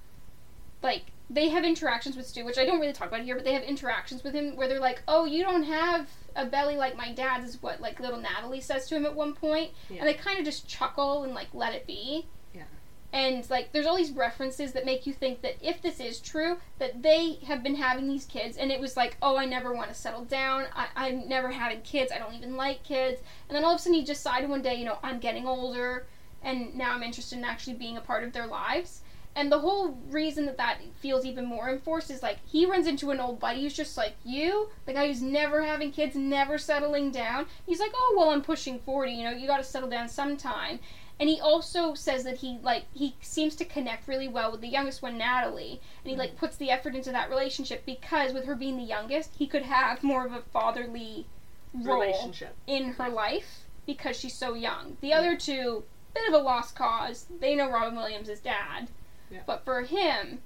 like 0.82 1.04
they 1.30 1.50
have 1.50 1.66
interactions 1.66 2.16
with 2.16 2.26
Stu, 2.28 2.46
which 2.46 2.58
I 2.58 2.66
don't 2.66 2.80
really 2.80 2.94
talk 2.94 3.10
about 3.10 3.22
here, 3.22 3.36
but 3.36 3.44
they 3.44 3.54
have 3.54 3.64
interactions 3.64 4.24
with 4.24 4.34
him 4.34 4.56
where 4.56 4.68
they're 4.68 4.80
like, 4.80 5.02
"Oh, 5.08 5.26
you 5.26 5.44
don't 5.44 5.64
have 5.64 6.08
a 6.36 6.46
belly 6.46 6.78
like 6.78 6.96
my 6.96 7.12
dad's," 7.12 7.50
is 7.50 7.62
what 7.62 7.82
like 7.82 8.00
little 8.00 8.20
Natalie 8.20 8.62
says 8.62 8.88
to 8.88 8.96
him 8.96 9.06
at 9.06 9.14
one 9.16 9.34
point, 9.34 9.72
Yeah. 9.90 10.00
and 10.00 10.08
they 10.08 10.14
kind 10.14 10.40
of 10.40 10.46
just 10.46 10.68
chuckle 10.68 11.24
and 11.24 11.34
like 11.34 11.48
let 11.54 11.74
it 11.74 11.86
be. 11.86 12.28
Yeah. 12.54 12.64
And 13.12 13.50
like, 13.50 13.72
there's 13.74 13.86
all 13.86 13.98
these 13.98 14.12
references 14.12 14.72
that 14.74 14.86
make 14.86 15.06
you 15.06 15.14
think 15.14 15.42
that 15.42 15.56
if 15.62 15.82
this 15.82 16.00
is 16.00 16.20
true, 16.20 16.58
that 16.80 17.02
they 17.04 17.40
have 17.48 17.62
been 17.64 17.76
having 17.76 18.08
these 18.08 18.26
kids, 18.26 18.56
and 18.58 18.72
it 18.72 18.80
was 18.80 18.96
like, 18.96 19.18
oh, 19.22 19.38
I 19.38 19.46
never 19.46 19.74
want 19.74 19.90
to 19.90 19.96
settle 19.96 20.24
down. 20.24 20.66
I, 20.76 20.88
I'm 20.96 21.28
never 21.28 21.52
having 21.52 21.82
kids. 21.82 22.12
I 22.12 22.20
don't 22.20 22.36
even 22.36 22.56
like 22.56 22.84
kids. 22.84 23.22
And 23.50 23.56
then 23.56 23.64
all 23.66 23.74
of 23.74 23.80
a 23.80 23.84
sudden, 23.84 23.96
he 24.00 24.04
decided 24.06 24.50
one 24.50 24.62
day, 24.62 24.76
you 24.76 24.86
know, 24.86 24.98
I'm 25.04 25.20
getting 25.20 25.46
older, 25.48 26.06
and 26.44 26.74
now 26.76 26.92
I'm 26.94 27.04
interested 27.04 27.38
in 27.38 27.44
actually 27.46 27.74
being 27.76 27.98
a 27.98 28.02
part 28.02 28.24
of 28.24 28.32
their 28.34 28.46
lives. 28.48 29.02
And 29.38 29.52
the 29.52 29.60
whole 29.60 30.00
reason 30.10 30.48
that 30.48 30.58
that 30.58 30.80
feels 31.00 31.24
even 31.24 31.46
more 31.46 31.70
enforced 31.70 32.10
is 32.10 32.24
like 32.24 32.40
he 32.48 32.66
runs 32.66 32.88
into 32.88 33.12
an 33.12 33.20
old 33.20 33.40
buddy 33.40 33.62
who's 33.62 33.76
just 33.76 33.96
like 33.96 34.16
you, 34.26 34.70
the 34.88 34.94
guy 34.94 35.06
who's 35.06 35.22
never 35.22 35.62
having 35.62 35.92
kids, 35.92 36.16
never 36.16 36.58
settling 36.58 37.12
down. 37.12 37.46
He's 37.64 37.80
like, 37.80 37.92
oh 37.94 38.16
well, 38.18 38.32
I'm 38.32 38.42
pushing 38.42 38.80
forty. 38.80 39.12
You 39.12 39.26
know, 39.26 39.32
you 39.32 39.46
got 39.46 39.58
to 39.58 39.64
settle 39.64 39.90
down 39.90 40.10
sometime. 40.10 40.80
And 41.20 41.30
he 41.30 41.40
also 41.40 41.94
says 41.94 42.24
that 42.24 42.38
he 42.38 42.58
like 42.64 42.86
he 42.96 43.16
seems 43.22 43.56
to 43.58 43.66
connect 43.66 44.08
really 44.08 44.28
well 44.28 44.52
with 44.52 44.62
the 44.62 44.68
youngest 44.68 45.04
one, 45.04 45.20
Natalie, 45.20 45.82
and 46.04 46.10
he 46.10 46.18
like 46.18 46.34
mm. 46.34 46.38
puts 46.38 46.58
the 46.58 46.72
effort 46.72 46.96
into 46.96 47.12
that 47.12 47.30
relationship 47.30 47.86
because 47.86 48.34
with 48.34 48.46
her 48.46 48.56
being 48.56 48.78
the 48.78 48.84
youngest, 48.84 49.36
he 49.38 49.46
could 49.46 49.64
have 49.64 50.02
more 50.02 50.26
of 50.26 50.34
a 50.34 50.42
fatherly 50.52 51.28
role 51.76 52.02
Relationship. 52.02 52.56
in 52.66 52.94
her 52.94 53.10
life 53.10 53.66
because 53.86 54.20
she's 54.20 54.34
so 54.34 54.56
young. 54.56 54.98
The 55.02 55.14
other 55.14 55.38
two, 55.38 55.84
bit 56.16 56.28
of 56.28 56.34
a 56.34 56.44
lost 56.44 56.76
cause. 56.76 57.28
They 57.40 57.56
know 57.56 57.70
Robin 57.70 57.96
Williams 57.96 58.30
is 58.30 58.40
dad, 58.40 58.90
Yeah. 59.30 59.40
but 59.46 59.64
for 59.66 59.82
him, 59.82 60.40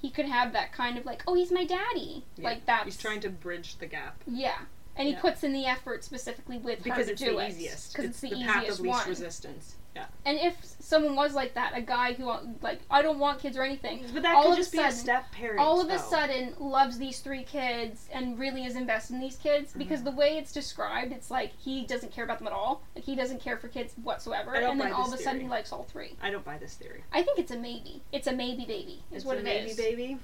he 0.00 0.10
could 0.10 0.26
have 0.26 0.52
that 0.52 0.72
kind 0.72 0.96
of 0.96 1.04
like, 1.04 1.22
oh, 1.26 1.34
he's 1.34 1.50
my 1.50 1.64
daddy, 1.64 2.24
Yeah. 2.36 2.44
like 2.50 2.66
that. 2.66 2.84
He's 2.84 2.96
trying 2.96 3.20
to 3.20 3.28
bridge 3.30 3.76
the 3.78 3.86
gap 3.86 4.22
yeah. 4.26 4.58
And 4.96 5.06
he 5.06 5.14
Yeah. 5.14 5.20
puts 5.20 5.44
in 5.44 5.52
the 5.52 5.64
effort 5.66 6.02
specifically 6.04 6.58
with 6.58 6.82
because 6.82 7.06
her 7.06 7.12
it's 7.12 7.20
to 7.20 7.28
do 7.28 7.36
the 7.36 7.44
it 7.44 7.50
easiest. 7.50 7.92
because 7.92 8.10
it's, 8.10 8.20
the, 8.20 8.30
path 8.30 8.62
easiest 8.62 8.78
of 8.80 8.84
least 8.84 8.98
one. 9.00 9.08
resistance. 9.08 9.76
Yeah. 9.98 10.06
And 10.24 10.38
if 10.38 10.54
someone 10.80 11.16
was 11.16 11.34
like 11.34 11.54
that, 11.54 11.72
a 11.76 11.80
guy 11.82 12.12
who 12.14 12.32
like 12.62 12.80
I 12.90 13.02
don't 13.02 13.18
want 13.18 13.40
kids 13.40 13.56
or 13.56 13.62
anything, 13.62 14.04
But 14.12 14.22
that 14.22 14.34
all 14.36 14.42
could 14.44 14.52
of 14.52 14.58
a 14.58 14.60
just 14.60 14.72
be 14.72 14.78
a 14.78 14.92
step 14.92 15.30
parent. 15.32 15.58
all 15.60 15.80
of 15.80 15.90
a 15.90 15.98
sudden 15.98 16.54
loves 16.58 16.98
these 16.98 17.20
three 17.20 17.42
kids 17.42 18.08
and 18.12 18.38
really 18.38 18.64
is 18.64 18.76
invested 18.76 19.14
in 19.14 19.20
these 19.20 19.36
kids 19.36 19.70
Mm-hmm. 19.70 19.78
because 19.80 20.02
the 20.02 20.10
way 20.12 20.38
it's 20.38 20.52
described, 20.52 21.12
it's 21.12 21.30
like 21.30 21.52
he 21.58 21.84
doesn't 21.86 22.12
care 22.12 22.24
about 22.24 22.38
them 22.38 22.46
at 22.46 22.52
all. 22.52 22.82
Like 22.94 23.04
he 23.04 23.14
doesn't 23.16 23.40
care 23.42 23.56
for 23.56 23.68
kids 23.68 23.94
whatsoever, 24.02 24.54
and 24.54 24.80
then 24.80 24.92
all 24.92 25.08
of 25.08 25.12
a 25.12 25.16
sudden 25.16 25.32
theory. 25.40 25.42
he 25.44 25.48
likes 25.50 25.72
all 25.72 25.82
three. 25.84 26.12
I 26.22 26.30
don't 26.30 26.44
buy 26.44 26.58
this 26.58 26.74
theory. 26.74 27.02
I 27.12 27.22
think 27.22 27.38
it's 27.38 27.50
a 27.50 27.56
maybe. 27.58 28.02
It's 28.12 28.26
a 28.28 28.32
maybe 28.32 28.64
baby. 28.64 29.02
Is 29.10 29.16
It's 29.18 29.24
what 29.24 29.36
a 29.36 29.40
it 29.40 29.44
maybe 29.44 29.70
is. 29.70 29.76
baby. 29.76 30.18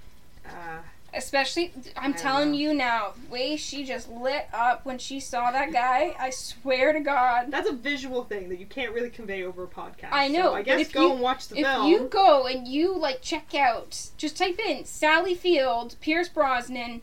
Uh, 0.46 0.78
Especially, 1.16 1.72
I'm 1.96 2.14
telling 2.14 2.50
know. 2.52 2.56
you 2.58 2.74
now, 2.74 3.12
way 3.30 3.56
she 3.56 3.84
just 3.84 4.08
lit 4.10 4.46
up 4.52 4.84
when 4.84 4.98
she 4.98 5.20
saw 5.20 5.50
that 5.50 5.72
guy. 5.72 6.14
I 6.18 6.30
swear 6.30 6.92
to 6.92 7.00
God. 7.00 7.50
that's 7.50 7.68
a 7.68 7.72
visual 7.72 8.24
thing 8.24 8.48
that 8.48 8.58
you 8.58 8.66
can't 8.66 8.92
really 8.92 9.10
convey 9.10 9.44
over 9.44 9.64
a 9.64 9.66
podcast. 9.68 10.08
I 10.12 10.28
know, 10.28 10.50
So 10.50 10.54
I 10.54 10.62
guess 10.62 10.80
if 10.80 10.92
go 10.92 11.02
you- 11.06 11.12
and 11.12 11.20
watch 11.20 11.48
the 11.48 11.58
if 11.60 11.66
film. 11.66 11.86
you 11.88 12.08
go 12.10 12.46
and 12.46 12.66
you 12.66 12.96
like 12.96 13.22
check 13.22 13.54
out, 13.54 14.10
just 14.16 14.36
type 14.36 14.58
in 14.58 14.84
Sally 14.84 15.34
Field, 15.34 15.96
Pierce 16.00 16.28
Brosnan, 16.28 17.02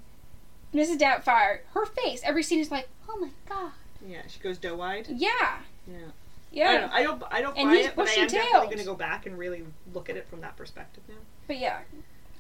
Mrs. 0.74 0.98
Doubtfire. 1.00 1.60
Her 1.74 1.86
face, 1.86 2.22
every 2.24 2.44
scene 2.44 2.60
is 2.60 2.72
like, 2.72 2.88
oh 3.10 3.18
my 3.18 3.30
god. 3.50 3.72
Yeah, 4.08 4.22
she 4.28 4.40
goes 4.40 4.58
doe-eyed. 4.58 5.08
Yeah. 5.10 5.30
Yeah. 5.88 5.98
Yeah. 6.52 6.70
I 6.70 6.78
don't. 6.80 6.92
I 6.92 7.04
don't. 7.04 7.24
I 7.36 7.42
don't 7.42 7.58
And 7.58 7.70
buy 7.70 7.76
it, 7.78 7.96
but 7.96 8.08
I 8.10 8.14
am 8.14 8.28
definitely 8.28 8.66
going 8.68 8.78
to 8.80 8.84
go 8.84 8.96
back 8.96 9.26
and 9.26 9.38
really 9.38 9.64
look 9.94 10.10
at 10.10 10.18
it 10.18 10.28
from 10.28 10.42
that 10.42 10.58
perspective 10.58 11.04
now. 11.08 11.16
But 11.48 11.60
yeah. 11.60 11.80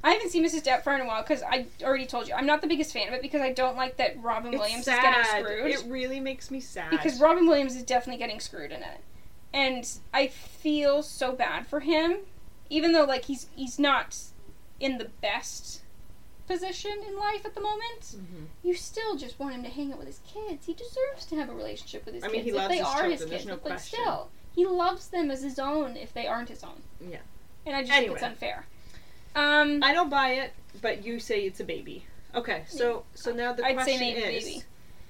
I 0.04 0.12
haven't 0.12 0.30
seen 0.32 0.44
Mrs. 0.44 0.64
Doubtfire 0.64 0.96
in 0.96 1.02
a 1.02 1.06
while 1.08 1.22
because 1.22 1.44
I 1.44 1.68
already 1.84 2.06
told 2.08 2.28
you 2.28 2.34
I'm 2.34 2.46
not 2.48 2.62
the 2.62 2.68
biggest 2.68 2.92
fan 2.94 3.08
of 3.08 3.14
it 3.14 3.22
because 3.22 3.42
I 3.42 3.52
don't 3.54 3.76
like 3.78 3.98
that 3.98 4.22
Robin 4.22 4.52
Williams 4.52 4.88
it's 4.88 4.98
is 4.98 5.02
getting 5.02 5.24
screwed. 5.46 5.72
It 5.72 5.86
really 5.88 6.20
makes 6.20 6.50
me 6.50 6.60
sad. 6.60 6.90
because 6.92 7.20
Robin 7.20 7.48
Williams 7.48 7.76
is 7.76 7.84
definitely 7.84 8.18
getting 8.20 8.40
screwed 8.40 8.72
in 8.72 8.82
it, 8.82 9.00
and 9.54 9.88
I 10.14 10.28
feel 10.28 11.04
so 11.04 11.34
bad 11.34 11.68
for 11.68 11.82
him, 11.82 12.18
even 12.70 12.94
though 12.94 13.04
like 13.06 13.26
he's 13.26 13.48
he's 13.56 13.78
not 13.78 14.18
in 14.80 14.98
the 14.98 15.06
best 15.22 15.82
position 16.48 16.92
in 17.08 17.16
life 17.18 17.46
at 17.46 17.54
the 17.56 17.62
moment. 17.62 18.02
Mhm. 18.16 18.48
You 18.64 18.74
still 18.74 19.16
just 19.16 19.40
want 19.40 19.54
him 19.56 19.64
to 19.64 19.70
hang 19.70 19.92
out 19.94 20.00
with 20.00 20.08
his 20.08 20.20
kids. 20.28 20.66
He 20.66 20.74
deserves 20.74 21.26
to 21.28 21.36
have 21.36 21.50
a 21.50 21.54
relationship 21.54 22.06
with 22.06 22.16
his 22.16 22.24
I 22.24 22.28
mean, 22.28 22.38
kids 22.38 22.46
he 22.46 22.50
if 22.52 22.56
loves 22.58 22.70
they 22.70 22.82
are 22.82 22.92
children, 22.94 23.12
his 23.12 23.26
kids. 23.26 23.46
no 23.46 23.54
but 23.54 23.62
question. 23.64 24.00
still, 24.02 24.30
he 24.56 24.66
loves 24.66 25.08
them 25.10 25.30
as 25.32 25.44
his 25.44 25.60
own 25.60 25.96
if 25.96 26.12
they 26.14 26.28
aren't 26.28 26.50
his 26.50 26.64
own. 26.64 26.82
Yeah. 27.00 27.20
And 27.66 27.76
I 27.76 27.82
just 27.82 27.92
Anyway. 27.94 28.08
think 28.16 28.18
it's 28.18 28.24
unfair. 28.24 28.66
Um, 29.36 29.84
I 29.84 29.94
don't 29.94 30.10
buy 30.10 30.30
it, 30.34 30.54
but 30.82 31.06
you 31.06 31.20
say 31.20 31.41
it's 31.41 31.60
a 31.60 31.63
baby. 31.63 32.06
Okay, 32.36 32.63
so 32.67 33.04
so 33.13 33.32
now 33.32 33.54
the 33.54 33.65
I'd 33.65 33.76
question 33.76 33.98
say 34.00 34.13
maybe 34.13 34.36
is 34.36 34.44
baby. 34.46 34.63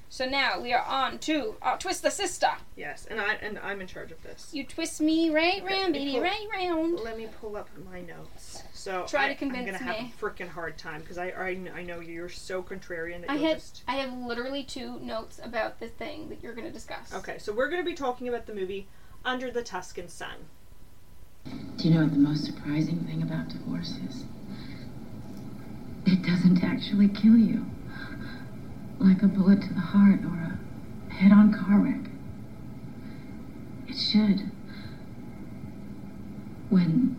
so 0.09 0.25
now 0.25 0.59
we 0.59 0.73
are 0.73 0.83
on 0.83 1.19
to 1.19 1.55
uh, 1.61 1.77
twist 1.77 2.01
the 2.01 2.09
sister. 2.09 2.49
yes, 2.75 3.05
and 3.09 3.19
I 3.21 3.33
and 3.35 3.59
I'm 3.59 3.79
in 3.81 3.85
charge 3.87 4.11
of 4.11 4.21
this. 4.23 4.49
You 4.51 4.63
twist 4.65 5.01
me 5.01 5.29
right 5.29 5.61
Okay, 5.63 5.73
round, 5.81 5.93
let 5.93 5.93
me 5.93 5.99
baby, 5.99 6.11
pull- 6.13 6.21
right 6.21 6.47
round. 6.51 6.99
Let 6.99 7.17
me 7.17 7.27
pull 7.39 7.55
up 7.57 7.69
my 7.91 8.01
notes. 8.01 8.63
So 8.73 9.05
Try 9.07 9.25
I, 9.25 9.29
to 9.29 9.35
convince 9.35 9.67
I'm 9.67 9.73
gonna 9.73 9.91
have 9.93 10.03
me. 10.03 10.13
a 10.19 10.23
freaking 10.23 10.49
hard 10.49 10.77
time 10.79 11.01
because 11.01 11.19
I, 11.19 11.27
I 11.29 11.49
I 11.75 11.83
know 11.83 11.99
you're 11.99 12.29
so 12.29 12.63
contrarian 12.63 13.21
that 13.21 13.29
I 13.29 13.35
you'll 13.35 13.45
had 13.45 13.57
just. 13.57 13.83
I 13.87 13.97
have 13.97 14.11
literally 14.17 14.63
two 14.63 14.99
notes 14.99 15.39
about 15.43 15.79
the 15.79 15.87
thing 15.89 16.29
that 16.29 16.41
you're 16.41 16.53
going 16.55 16.65
to 16.65 16.73
discuss. 16.73 17.13
Okay, 17.13 17.37
so 17.37 17.53
we're 17.53 17.69
gonna 17.69 17.83
be 17.83 17.93
talking 17.93 18.27
about 18.27 18.47
the 18.47 18.55
movie 18.55 18.87
Under 19.23 19.51
the 19.51 19.61
Tuscan 19.61 20.07
Sun. 20.09 20.33
Do 21.81 21.87
you 21.87 21.95
know 21.95 22.03
what 22.03 22.13
the 22.13 22.19
most 22.19 22.45
surprising 22.45 22.99
thing 23.05 23.23
about 23.23 23.49
divorce 23.49 23.97
is? 24.07 24.25
It 26.05 26.21
doesn't 26.21 26.63
actually 26.63 27.07
kill 27.07 27.35
you. 27.35 27.65
Like 28.99 29.23
a 29.23 29.27
bullet 29.27 29.63
to 29.63 29.73
the 29.73 29.79
heart 29.79 30.19
or 30.23 30.37
a 31.09 31.11
head 31.11 31.31
on 31.31 31.51
car 31.51 31.79
wreck. 31.79 32.07
It 33.87 33.95
should. 33.97 34.51
When 36.69 37.17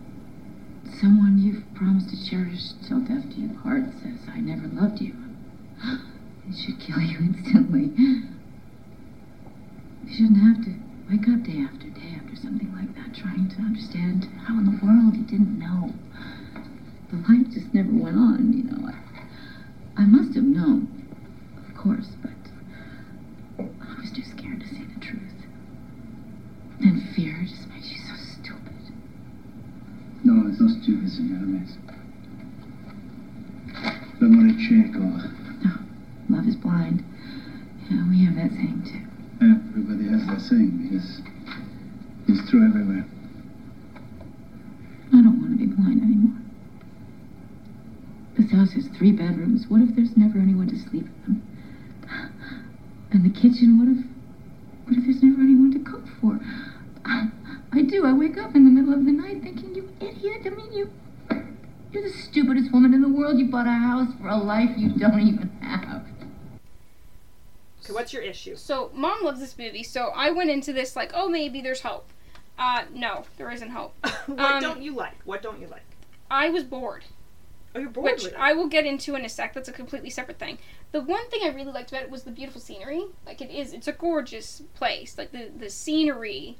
someone 1.01 1.39
you've 1.39 1.65
promised 1.75 2.09
to 2.11 2.29
cherish 2.29 2.71
till 2.87 3.01
death 3.01 3.35
do 3.35 3.41
you 3.41 3.49
part 3.61 3.83
says, 4.01 4.29
I 4.29 4.39
never 4.39 4.67
loved 4.67 5.01
you, 5.01 5.13
it 5.83 6.55
should 6.55 6.79
kill 6.79 7.01
you 7.01 7.17
instantly. 7.35 7.91
You 10.05 10.15
shouldn't 10.15 10.37
have 10.37 10.63
to 10.63 10.73
wake 11.09 11.27
up 11.27 11.43
day 11.43 11.59
after 11.59 11.89
day 11.89 12.15
after 12.17 12.35
something 12.35 12.71
like 12.75 12.93
that 12.95 13.13
trying 13.15 13.49
to 13.49 13.57
understand 13.57 14.25
how 14.45 14.57
in 14.57 14.65
the 14.65 14.85
world 14.85 15.15
you 15.15 15.23
didn't 15.23 15.57
know. 15.59 15.91
The 17.11 17.17
light 17.29 17.49
just 17.51 17.73
never 17.73 17.91
went 17.91 18.17
on, 18.17 18.53
you 18.53 18.63
know. 18.63 18.87
I, 18.87 20.01
I 20.01 20.05
must 20.05 20.33
have 20.35 20.43
known, 20.43 20.87
of 21.67 21.75
course, 21.77 22.07
but 22.21 22.31
I 23.59 23.99
was 23.99 24.11
too 24.11 24.23
scared 24.23 24.59
to 24.61 24.67
say 24.67 24.83
the 24.93 24.99
truth. 24.99 25.21
And 26.81 27.01
fear 27.15 27.37
just 27.45 27.67
makes 27.69 27.89
you 27.91 27.99
so 27.99 28.15
stupid. 28.15 28.73
No, 30.23 30.51
sos 30.55 30.81
stupid, 30.81 31.09
señora 31.09 31.45
Mesa. 31.45 31.79
L'amore 34.19 34.53
cieco. 34.57 35.03
Love 36.29 36.47
is 36.47 36.55
blind. 36.55 37.03
Yeah, 37.89 38.09
we 38.09 38.23
have 38.25 38.35
that 38.35 38.51
saying 38.51 38.83
too. 38.85 39.45
Everybody 39.45 40.07
as 40.13 40.25
they're 40.25 40.39
saying 40.39 40.87
because 40.89 41.21
it's 42.27 42.49
true 42.49 42.65
everywhere. 42.65 43.05
I 45.13 45.21
don't 45.21 45.39
want 45.41 45.51
to 45.51 45.57
be 45.57 45.65
blind 45.67 46.01
anymore. 46.01 46.39
This 48.37 48.51
house 48.51 48.71
has 48.73 48.87
three. 49.63 49.79
What 49.79 49.89
if 49.89 49.95
there's 49.95 50.15
never 50.17 50.39
anyone 50.39 50.67
to 50.69 50.77
sleep 50.77 51.05
in 51.05 51.23
them? 51.23 51.49
And 53.11 53.25
the 53.25 53.29
kitchen, 53.29 53.79
what 53.79 53.87
if 53.89 54.05
what 54.85 54.97
if 54.97 55.03
there's 55.05 55.23
never 55.23 55.41
anyone 55.41 55.71
to 55.73 55.79
cook 55.79 56.03
for? 56.19 56.39
I, 57.05 57.29
I 57.71 57.81
do. 57.81 58.05
I 58.05 58.13
wake 58.13 58.37
up 58.37 58.55
in 58.55 58.65
the 58.65 58.71
middle 58.71 58.93
of 58.93 59.05
the 59.05 59.11
night 59.11 59.41
thinking, 59.43 59.75
you 59.75 59.89
idiot. 59.99 60.41
I 60.45 60.49
mean, 60.49 60.71
you 60.73 60.91
you're 61.91 62.03
the 62.03 62.09
stupidest 62.09 62.71
woman 62.71 62.93
in 62.93 63.01
the 63.01 63.09
world. 63.09 63.37
You 63.37 63.45
bought 63.45 63.67
a 63.67 63.71
house 63.71 64.09
for 64.19 64.27
a 64.29 64.37
life 64.37 64.71
you 64.77 64.89
don't 64.97 65.21
even 65.21 65.49
have. 65.61 66.03
Okay, 67.83 67.93
what's 67.93 68.13
your 68.13 68.23
issue? 68.23 68.55
So 68.55 68.89
mom 68.93 69.23
loves 69.23 69.39
this 69.39 69.57
movie, 69.57 69.83
so 69.83 70.11
I 70.15 70.31
went 70.31 70.49
into 70.49 70.73
this 70.73 70.95
like, 70.95 71.11
oh, 71.13 71.27
maybe 71.29 71.61
there's 71.61 71.81
hope. 71.81 72.07
Uh, 72.57 72.83
no, 72.93 73.25
there 73.37 73.51
isn't 73.51 73.69
hope. 73.71 73.93
what 74.25 74.39
Um, 74.39 74.61
don't 74.61 74.81
you 74.81 74.95
like? 74.95 75.15
What 75.25 75.41
don't 75.41 75.59
you 75.59 75.67
like? 75.67 75.83
I 76.31 76.49
was 76.49 76.63
bored. 76.63 77.03
Oh, 77.75 77.79
you're 77.79 77.89
bored 77.89 78.05
which 78.11 78.23
with 78.23 78.33
it. 78.33 78.39
I 78.39 78.53
will 78.53 78.67
get 78.67 78.85
into 78.85 79.15
in 79.15 79.25
a 79.25 79.29
sec. 79.29 79.53
That's 79.53 79.69
a 79.69 79.73
completely 79.73 80.09
separate 80.09 80.37
thing. 80.39 80.59
The 80.91 81.01
one 81.01 81.27
thing 81.29 81.41
I 81.43 81.47
really 81.47 81.71
liked 81.71 81.91
about 81.91 82.03
it 82.03 82.11
was 82.11 82.23
the 82.23 82.31
beautiful 82.31 82.61
scenery. 82.61 83.03
Like 83.25 83.41
it 83.41 83.49
is, 83.49 83.73
it's 83.73 83.87
a 83.87 83.91
gorgeous 83.93 84.61
place. 84.75 85.17
Like 85.17 85.31
the 85.31 85.49
the 85.57 85.69
scenery 85.69 86.57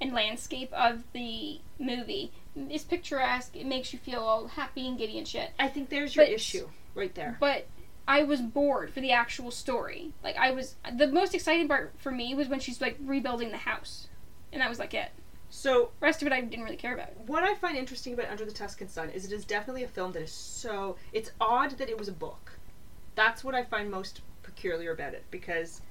and 0.00 0.12
landscape 0.12 0.72
of 0.72 1.02
the 1.12 1.60
movie 1.78 2.32
is 2.70 2.84
picturesque. 2.84 3.56
It 3.56 3.66
makes 3.66 3.92
you 3.92 3.98
feel 3.98 4.20
all 4.20 4.46
happy 4.48 4.86
and 4.86 4.96
giddy 4.98 5.18
and 5.18 5.26
shit. 5.26 5.50
I 5.58 5.68
think 5.68 5.88
there's 5.88 6.14
your 6.14 6.26
But- 6.26 6.32
issue 6.34 6.68
right 6.94 7.14
there. 7.14 7.36
But 7.40 7.66
I 8.06 8.22
was 8.24 8.40
bored 8.40 8.92
for 8.92 9.00
the 9.00 9.12
actual 9.12 9.50
story. 9.52 10.12
Like 10.24 10.36
I 10.36 10.50
was, 10.50 10.74
the 10.92 11.06
most 11.06 11.34
exciting 11.34 11.68
part 11.68 11.92
for 11.98 12.10
me 12.10 12.34
was 12.34 12.48
when 12.48 12.58
she's 12.60 12.80
like 12.80 12.96
rebuilding 13.00 13.50
the 13.52 13.58
house, 13.58 14.08
and 14.52 14.60
that 14.60 14.68
was 14.68 14.78
like 14.80 14.92
it. 14.94 15.10
So 15.54 15.90
rest 16.00 16.22
of 16.22 16.26
it 16.26 16.32
I 16.32 16.40
didn't 16.40 16.64
really 16.64 16.78
care 16.78 16.94
about. 16.94 17.10
what 17.26 17.44
I 17.44 17.54
find 17.54 17.76
interesting 17.76 18.14
about 18.14 18.30
Under 18.30 18.46
the 18.46 18.52
Tuscan 18.52 18.88
Sun 18.88 19.10
is 19.10 19.26
it 19.26 19.32
is 19.32 19.44
definitely 19.44 19.84
a 19.84 19.88
film 19.88 20.12
that 20.12 20.22
is 20.22 20.32
so. 20.32 20.96
It's 21.12 21.30
odd 21.42 21.72
that 21.72 21.90
it 21.90 21.98
was 21.98 22.08
a 22.08 22.12
book. 22.12 22.52
That's 23.16 23.44
what 23.44 23.54
I 23.54 23.62
find 23.62 23.90
most 23.90 24.22
peculiar 24.42 24.92
about 24.92 25.12
it 25.12 25.24
because 25.30 25.82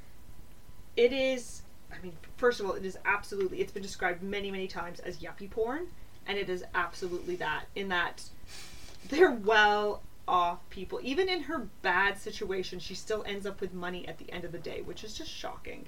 it 0.97 1.13
is. 1.13 1.62
I 1.93 2.02
mean, 2.02 2.13
first 2.38 2.60
of 2.60 2.65
all, 2.65 2.74
it 2.74 2.84
is 2.84 2.97
absolutely. 3.06 3.62
It's 3.62 3.71
been 3.71 3.84
described 3.84 4.24
many, 4.24 4.50
many 4.50 4.67
times 4.67 5.00
as 5.00 5.19
yuppie 5.19 5.50
porn, 5.50 5.86
and 6.26 6.39
it 6.39 6.50
is 6.50 6.63
absolutely 6.74 7.36
that. 7.36 7.65
In 7.76 7.88
that 7.89 8.24
they're 9.10 9.30
well 9.30 10.02
off 10.28 10.67
people. 10.71 11.00
Even 11.04 11.30
in 11.30 11.43
her 11.43 11.67
bad 11.84 12.17
situation, 12.17 12.80
she 12.80 12.95
still 12.95 13.24
ends 13.28 13.45
up 13.45 13.62
with 13.62 13.76
money 13.76 14.08
at 14.08 14.17
the 14.17 14.32
end 14.32 14.43
of 14.43 14.52
the 14.52 14.58
day, 14.58 14.82
which 14.82 15.04
is 15.04 15.13
just 15.13 15.30
shocking. 15.30 15.86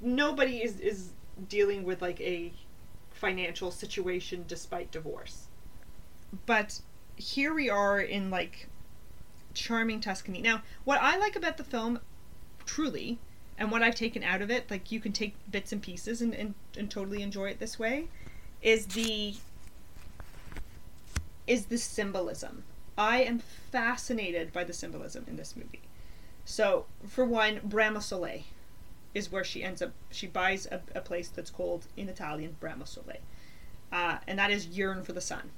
Nobody 0.00 0.62
is 0.62 0.78
is 0.78 1.10
dealing 1.48 1.82
with 1.82 2.00
like 2.00 2.20
a 2.20 2.52
financial 3.16 3.70
situation 3.70 4.44
despite 4.46 4.90
divorce. 4.90 5.48
But 6.44 6.80
here 7.16 7.54
we 7.54 7.70
are 7.70 8.00
in 8.00 8.30
like 8.30 8.68
charming 9.54 10.00
Tuscany. 10.00 10.40
Now, 10.40 10.62
what 10.84 11.00
I 11.00 11.16
like 11.16 11.34
about 11.34 11.56
the 11.56 11.64
film, 11.64 12.00
truly, 12.66 13.18
and 13.58 13.70
what 13.70 13.82
I've 13.82 13.94
taken 13.94 14.22
out 14.22 14.42
of 14.42 14.50
it, 14.50 14.70
like 14.70 14.92
you 14.92 15.00
can 15.00 15.12
take 15.12 15.34
bits 15.50 15.72
and 15.72 15.82
pieces 15.82 16.20
and, 16.20 16.34
and, 16.34 16.54
and 16.76 16.90
totally 16.90 17.22
enjoy 17.22 17.48
it 17.48 17.58
this 17.58 17.78
way, 17.78 18.08
is 18.62 18.86
the 18.86 19.34
is 21.46 21.66
the 21.66 21.78
symbolism. 21.78 22.64
I 22.98 23.22
am 23.22 23.38
fascinated 23.38 24.52
by 24.52 24.64
the 24.64 24.72
symbolism 24.72 25.24
in 25.28 25.36
this 25.36 25.54
movie. 25.54 25.82
So, 26.44 26.86
for 27.06 27.24
one, 27.24 27.60
Bramasole 27.60 28.44
is 29.16 29.32
where 29.32 29.42
she 29.42 29.64
ends 29.64 29.80
up. 29.80 29.92
She 30.10 30.26
buys 30.26 30.66
a, 30.66 30.82
a 30.94 31.00
place 31.00 31.28
that's 31.28 31.50
called 31.50 31.86
in 31.96 32.10
Italian 32.10 32.56
Bramasole, 32.60 33.16
uh, 33.90 34.18
and 34.28 34.38
that 34.38 34.50
is 34.50 34.66
yearn 34.66 35.02
for 35.02 35.14
the 35.14 35.22
sun, 35.22 35.50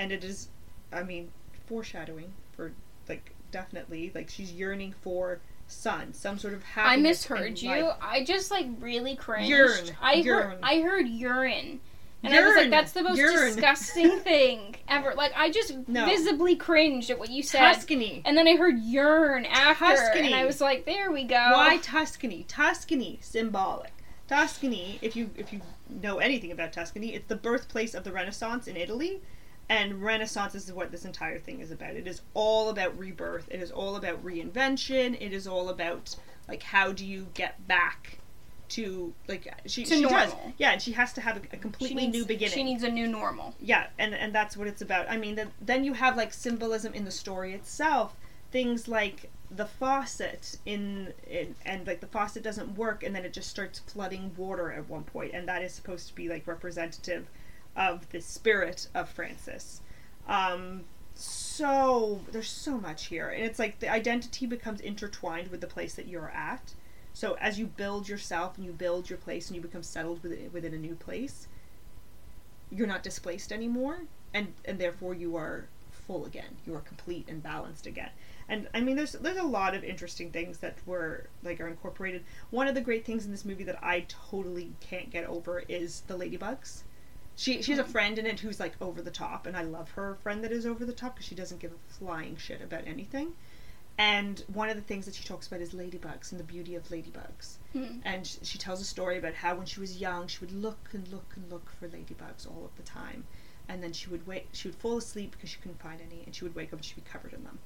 and 0.00 0.10
it 0.10 0.24
is, 0.24 0.48
I 0.92 1.04
mean, 1.04 1.30
foreshadowing 1.66 2.32
for 2.52 2.72
like 3.08 3.34
definitely 3.52 4.10
like 4.14 4.28
she's 4.28 4.52
yearning 4.52 4.94
for 5.00 5.38
sun, 5.68 6.12
some 6.12 6.38
sort 6.38 6.54
of 6.54 6.64
happiness. 6.64 7.30
I 7.30 7.34
misheard 7.34 7.62
you. 7.62 7.70
life. 7.70 7.96
I 8.02 8.24
just 8.24 8.50
like 8.50 8.66
really 8.80 9.14
cringed. 9.14 9.48
Urine. 9.48 9.90
I 10.02 10.22
heard 10.22 10.58
I 10.60 10.80
heard 10.80 11.06
urine. 11.06 11.80
And 12.22 12.34
I 12.34 12.44
was 12.46 12.56
like, 12.56 12.70
that's 12.70 12.92
the 12.92 13.02
most 13.02 13.16
Urine. 13.18 13.54
disgusting 13.54 14.18
thing 14.20 14.76
ever. 14.88 15.14
Like 15.14 15.32
I 15.36 15.50
just 15.50 15.72
No. 15.88 16.04
visibly 16.06 16.56
cringed 16.56 17.10
at 17.10 17.18
what 17.18 17.30
you 17.30 17.42
said. 17.42 17.60
Tuscany. 17.74 18.22
And 18.24 18.36
then 18.36 18.48
I 18.48 18.56
heard 18.56 18.78
urine 18.80 19.46
after. 19.46 19.84
Tuscany. 19.84 20.26
And 20.26 20.34
I 20.34 20.44
was 20.44 20.60
like, 20.60 20.84
there 20.84 21.10
we 21.12 21.24
go. 21.24 21.36
Why 21.52 21.78
Tuscany? 21.78 22.44
Tuscany, 22.48 23.18
symbolic. 23.22 23.92
Tuscany, 24.26 24.98
if 25.00 25.16
you 25.16 25.30
if 25.36 25.52
you 25.52 25.60
know 25.88 26.18
anything 26.18 26.52
about 26.52 26.72
Tuscany, 26.72 27.14
it's 27.14 27.28
the 27.28 27.36
birthplace 27.36 27.94
of 27.94 28.04
the 28.04 28.12
Renaissance 28.12 28.66
in 28.66 28.76
Italy, 28.76 29.22
and 29.70 30.02
Renaissance 30.02 30.54
is 30.54 30.70
what 30.72 30.90
this 30.90 31.06
entire 31.06 31.38
thing 31.38 31.60
is 31.60 31.70
about. 31.70 31.94
It 31.94 32.06
is 32.06 32.20
all 32.34 32.68
about 32.68 32.98
rebirth. 32.98 33.48
It 33.50 33.62
is 33.62 33.70
all 33.70 33.96
about 33.96 34.22
reinvention. 34.24 35.16
It 35.20 35.32
is 35.32 35.46
all 35.46 35.70
about 35.70 36.14
like 36.46 36.62
how 36.62 36.92
do 36.92 37.06
you 37.06 37.28
get 37.32 37.66
back 37.66 38.17
to 38.70 39.14
like 39.26 39.52
she 39.66 39.84
To 39.84 39.94
she 39.96 40.02
does 40.02 40.34
yeah, 40.58 40.72
and 40.72 40.82
she 40.82 40.92
has 40.92 41.12
to 41.14 41.20
have 41.20 41.38
a, 41.38 41.40
a 41.52 41.56
completely 41.56 42.06
needs, 42.06 42.18
new 42.18 42.24
beginning. 42.24 42.54
She 42.54 42.62
needs 42.62 42.82
a 42.82 42.90
new 42.90 43.06
normal. 43.06 43.54
Yeah, 43.60 43.86
and 43.98 44.14
and 44.14 44.34
that's 44.34 44.56
what 44.56 44.68
it's 44.68 44.82
about. 44.82 45.10
I 45.10 45.16
mean, 45.16 45.36
the, 45.36 45.48
then 45.60 45.84
you 45.84 45.94
have 45.94 46.16
like 46.16 46.32
symbolism 46.32 46.94
in 46.94 47.04
the 47.04 47.10
story 47.10 47.54
itself. 47.54 48.14
Things 48.50 48.88
like 48.88 49.30
the 49.50 49.66
faucet 49.66 50.58
in, 50.66 51.12
in 51.28 51.54
and 51.64 51.86
like 51.86 52.00
the 52.00 52.06
faucet 52.06 52.42
doesn't 52.42 52.76
work, 52.76 53.02
and 53.02 53.14
then 53.14 53.24
it 53.24 53.32
just 53.32 53.48
starts 53.48 53.78
flooding 53.78 54.32
water 54.36 54.70
at 54.72 54.88
one 54.88 55.04
point, 55.04 55.32
and 55.34 55.48
that 55.48 55.62
is 55.62 55.72
supposed 55.72 56.08
to 56.08 56.14
be 56.14 56.28
like 56.28 56.46
representative 56.46 57.28
of 57.76 58.08
the 58.10 58.20
spirit 58.20 58.88
of 58.94 59.08
Frances. 59.08 59.80
Um, 60.26 60.84
so 61.14 62.20
there's 62.30 62.50
so 62.50 62.78
much 62.78 63.06
here, 63.06 63.28
and 63.30 63.44
it's 63.44 63.58
like 63.58 63.80
the 63.80 63.88
identity 63.88 64.46
becomes 64.46 64.80
intertwined 64.80 65.48
with 65.48 65.60
the 65.60 65.66
place 65.66 65.94
that 65.94 66.06
you're 66.06 66.30
at. 66.30 66.74
So 67.18 67.36
as 67.40 67.58
you 67.58 67.66
build 67.66 68.08
yourself 68.08 68.56
and 68.56 68.64
you 68.64 68.70
build 68.70 69.10
your 69.10 69.18
place 69.18 69.48
and 69.48 69.56
you 69.56 69.60
become 69.60 69.82
settled 69.82 70.22
within, 70.22 70.52
within 70.52 70.72
a 70.72 70.78
new 70.78 70.94
place, 70.94 71.48
you're 72.70 72.86
not 72.86 73.02
displaced 73.02 73.50
anymore 73.50 74.02
and 74.32 74.54
and 74.64 74.78
therefore 74.78 75.14
you 75.14 75.34
are 75.34 75.66
full 75.90 76.26
again. 76.26 76.58
You 76.64 76.76
are 76.76 76.80
complete 76.80 77.28
and 77.28 77.42
balanced 77.42 77.88
again. 77.88 78.10
And 78.48 78.68
i 78.72 78.80
mean 78.80 78.94
there's 78.94 79.14
there's 79.14 79.36
a 79.36 79.42
lot 79.42 79.74
of 79.74 79.82
interesting 79.82 80.30
things 80.30 80.58
that 80.58 80.76
were 80.86 81.26
like 81.42 81.60
are 81.60 81.66
incorporated. 81.66 82.22
One 82.50 82.68
of 82.68 82.76
the 82.76 82.80
great 82.80 83.04
things 83.04 83.24
in 83.24 83.32
this 83.32 83.44
movie 83.44 83.64
that 83.64 83.82
i 83.82 84.06
totally 84.06 84.74
can't 84.78 85.10
get 85.10 85.24
over 85.24 85.64
is 85.68 86.02
the 86.06 86.16
ladybugs. 86.16 86.84
She 87.34 87.62
she 87.62 87.72
has 87.72 87.80
a 87.80 87.82
mm-hmm. 87.82 87.90
friend 87.90 88.18
in 88.20 88.26
it 88.26 88.38
who's 88.38 88.60
like 88.60 88.80
over 88.80 89.02
the 89.02 89.10
top 89.10 89.44
and 89.44 89.56
i 89.56 89.62
love 89.62 89.90
her 89.90 90.18
friend 90.22 90.44
that 90.44 90.52
is 90.52 90.64
over 90.64 90.84
the 90.84 90.92
top 90.92 91.16
because 91.16 91.26
she 91.26 91.34
doesn't 91.34 91.58
give 91.58 91.72
a 91.72 91.92
flying 91.92 92.36
shit 92.36 92.62
about 92.62 92.86
anything 92.86 93.34
and 93.98 94.44
one 94.52 94.68
of 94.68 94.76
the 94.76 94.82
things 94.82 95.04
that 95.06 95.14
she 95.14 95.24
talks 95.24 95.46
about 95.48 95.60
is 95.60 95.70
ladybugs 95.74 96.30
and 96.30 96.38
the 96.40 96.44
beauty 96.44 96.74
of 96.74 96.84
ladybugs 96.88 97.56
Hmm. 97.72 97.98
and 98.04 98.26
sh- 98.26 98.36
she 98.42 98.56
tells 98.58 98.80
a 98.80 98.84
story 98.84 99.18
about 99.18 99.34
how 99.34 99.56
when 99.56 99.66
she 99.66 99.80
was 99.80 100.00
young 100.00 100.26
she 100.28 100.38
would 100.40 100.52
look 100.52 100.88
and 100.92 101.06
look 101.08 101.32
and 101.36 101.50
look 101.50 101.70
for 101.78 101.88
ladybugs 101.88 102.46
all 102.46 102.64
of 102.64 102.76
the 102.76 102.82
time 102.82 103.24
and 103.68 103.82
then 103.82 103.92
she 103.92 104.08
would 104.08 104.26
wait 104.26 104.46
she 104.52 104.68
would 104.68 104.76
fall 104.76 104.96
asleep 104.98 105.32
because 105.32 105.50
she 105.50 105.58
couldn't 105.58 105.80
find 105.82 106.00
any 106.00 106.22
and 106.24 106.34
she 106.34 106.44
would 106.44 106.54
wake 106.54 106.68
up 106.72 106.78
and 106.78 106.84
she'd 106.84 106.94
be 106.96 107.02
covered 107.02 107.32
in 107.32 107.42
them 107.44 107.58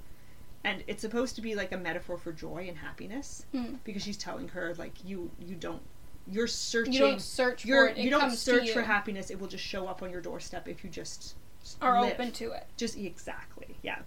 and 0.64 0.82
it's 0.86 1.00
supposed 1.02 1.34
to 1.36 1.42
be 1.42 1.54
like 1.54 1.72
a 1.72 1.76
metaphor 1.76 2.16
for 2.16 2.32
joy 2.32 2.64
and 2.68 2.78
happiness 2.78 3.44
Hmm. 3.52 3.74
because 3.84 4.02
she's 4.02 4.16
telling 4.16 4.48
her 4.48 4.74
like 4.78 5.04
you 5.04 5.30
you 5.38 5.54
don't 5.54 5.82
you're 6.26 6.46
searching 6.46 6.92
You 6.92 7.00
don't 7.00 7.20
search 7.20 7.64
for 7.64 7.88
it. 7.88 7.98
It 7.98 8.04
you 8.04 8.10
don't 8.10 8.30
search 8.30 8.66
to 8.68 8.72
for 8.72 8.82
happiness 8.82 9.28
it 9.30 9.38
will 9.40 9.48
just 9.48 9.64
show 9.64 9.86
up 9.88 10.02
on 10.02 10.10
your 10.10 10.20
doorstep 10.20 10.68
if 10.68 10.82
you 10.84 10.88
just 10.90 11.34
Are 11.80 12.00
live 12.00 12.12
open 12.14 12.30
to 12.32 12.52
it. 12.52 12.66
just 12.76 12.96
exactly 12.96 13.76
yeah 13.82 13.98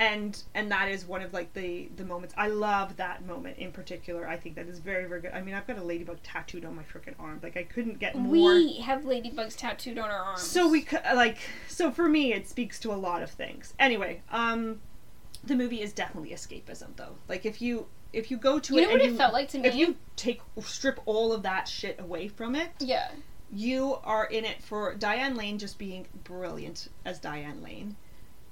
and 0.00 0.42
and 0.54 0.72
that 0.72 0.88
is 0.88 1.04
one 1.04 1.20
of 1.22 1.32
like 1.32 1.52
the 1.52 1.88
the 1.96 2.04
moments. 2.04 2.34
I 2.36 2.48
love 2.48 2.96
that 2.96 3.24
moment 3.26 3.58
in 3.58 3.70
particular. 3.70 4.26
I 4.26 4.36
think 4.36 4.56
that 4.56 4.66
is 4.66 4.78
very 4.80 5.04
very 5.04 5.20
good. 5.20 5.32
I 5.32 5.42
mean 5.42 5.54
i've 5.54 5.66
got 5.66 5.76
a 5.78 5.82
ladybug 5.84 6.22
tattooed 6.24 6.64
on 6.64 6.74
my 6.74 6.82
freaking 6.82 7.14
arm. 7.20 7.38
Like 7.42 7.56
i 7.56 7.62
couldn't 7.62 7.98
get 8.00 8.16
more 8.16 8.32
We 8.32 8.78
have 8.78 9.02
ladybugs 9.02 9.56
tattooed 9.56 9.98
on 9.98 10.10
our 10.10 10.22
arms. 10.22 10.40
so 10.42 10.68
we 10.68 10.86
like 11.14 11.36
so 11.68 11.90
for 11.92 12.08
me 12.08 12.32
it 12.32 12.48
speaks 12.48 12.80
to 12.80 12.92
a 12.92 12.96
lot 12.96 13.22
of 13.22 13.30
things. 13.30 13.74
Anyway 13.78 14.22
um 14.32 14.80
the 15.44 15.54
movie 15.54 15.80
is 15.82 15.92
definitely 15.92 16.30
escapism 16.30 16.96
though. 16.96 17.16
Like 17.28 17.44
if 17.44 17.60
you 17.62 17.86
if 18.12 18.30
you 18.30 18.38
go 18.38 18.58
to 18.58 18.74
You 18.74 18.80
it 18.80 18.82
know 18.86 18.92
what 18.92 19.02
and 19.02 19.14
it 19.14 19.16
felt 19.18 19.32
like 19.34 19.48
to 19.50 19.58
me? 19.58 19.68
if 19.68 19.74
you 19.74 19.96
take 20.16 20.40
strip 20.62 20.98
all 21.04 21.32
of 21.32 21.42
that 21.42 21.68
shit 21.68 22.00
away 22.00 22.26
from 22.28 22.56
it 22.56 22.70
Yeah. 22.80 23.10
you 23.52 23.98
are 24.02 24.24
in 24.26 24.44
it 24.46 24.62
for 24.62 24.94
Diane 24.94 25.36
Lane 25.36 25.58
just 25.58 25.78
being 25.78 26.06
brilliant 26.24 26.88
as 27.04 27.18
Diane 27.20 27.62
Lane, 27.62 27.96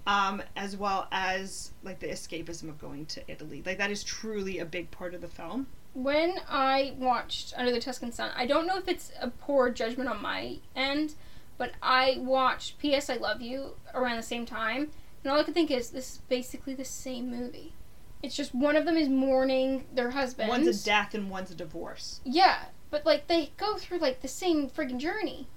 um, 0.09 0.43
as 0.57 0.75
well 0.75 1.07
as 1.13 1.73
like 1.85 2.01
the 2.01 2.09
escapism 2.09 2.71
of 2.71 2.81
going 2.81 3.05
to 3.07 3.23
Italy. 3.31 3.63
Like 3.65 3.77
that 3.77 3.91
is 3.91 4.03
truly 4.03 4.59
a 4.59 4.65
big 4.65 4.91
part 4.91 5.15
of 5.15 5.21
the 5.21 5.29
film. 5.29 5.67
When 5.93 6.41
I 6.49 6.95
watched 6.99 7.53
Under 7.57 7.71
the 7.71 7.81
Tuscan 7.81 8.11
Sun, 8.11 8.31
I 8.35 8.47
don't 8.47 8.67
know 8.67 8.79
if 8.79 8.89
it's 8.89 9.13
a 9.21 9.29
poor 9.29 9.69
judgment 9.69 10.09
on 10.09 10.23
my 10.23 10.57
end, 10.75 11.15
but 11.59 11.73
I 11.83 12.17
watched 12.21 12.79
P.S. 12.79 13.11
I 13.11 13.17
Love 13.17 13.43
You 13.43 13.75
around 13.93 14.17
the 14.17 14.23
same 14.23 14.47
time, 14.47 14.91
and 15.23 15.33
all 15.33 15.41
I 15.41 15.43
could 15.43 15.55
think 15.55 15.71
is 15.71 15.91
this 15.91 16.13
is 16.13 16.19
basically 16.29 16.75
the 16.75 16.85
same 16.85 17.31
movie. 17.31 17.75
It's 18.23 18.35
just 18.35 18.55
one 18.55 18.77
of 18.77 18.87
them 18.87 18.97
is 18.97 19.09
mourning 19.09 19.85
their 19.93 20.11
husband. 20.11 20.49
One's 20.49 20.83
a 20.83 20.85
death 20.85 21.15
and 21.15 21.31
one's 21.31 21.51
a 21.51 21.55
divorce. 21.55 22.21
Yeah, 22.25 22.67
but 22.91 23.05
like 23.05 23.27
they 23.27 23.53
go 23.59 23.77
through 23.77 23.99
like 23.99 24.23
the 24.23 24.29
same 24.29 24.71
friggin' 24.71 24.99
journey. 24.99 25.49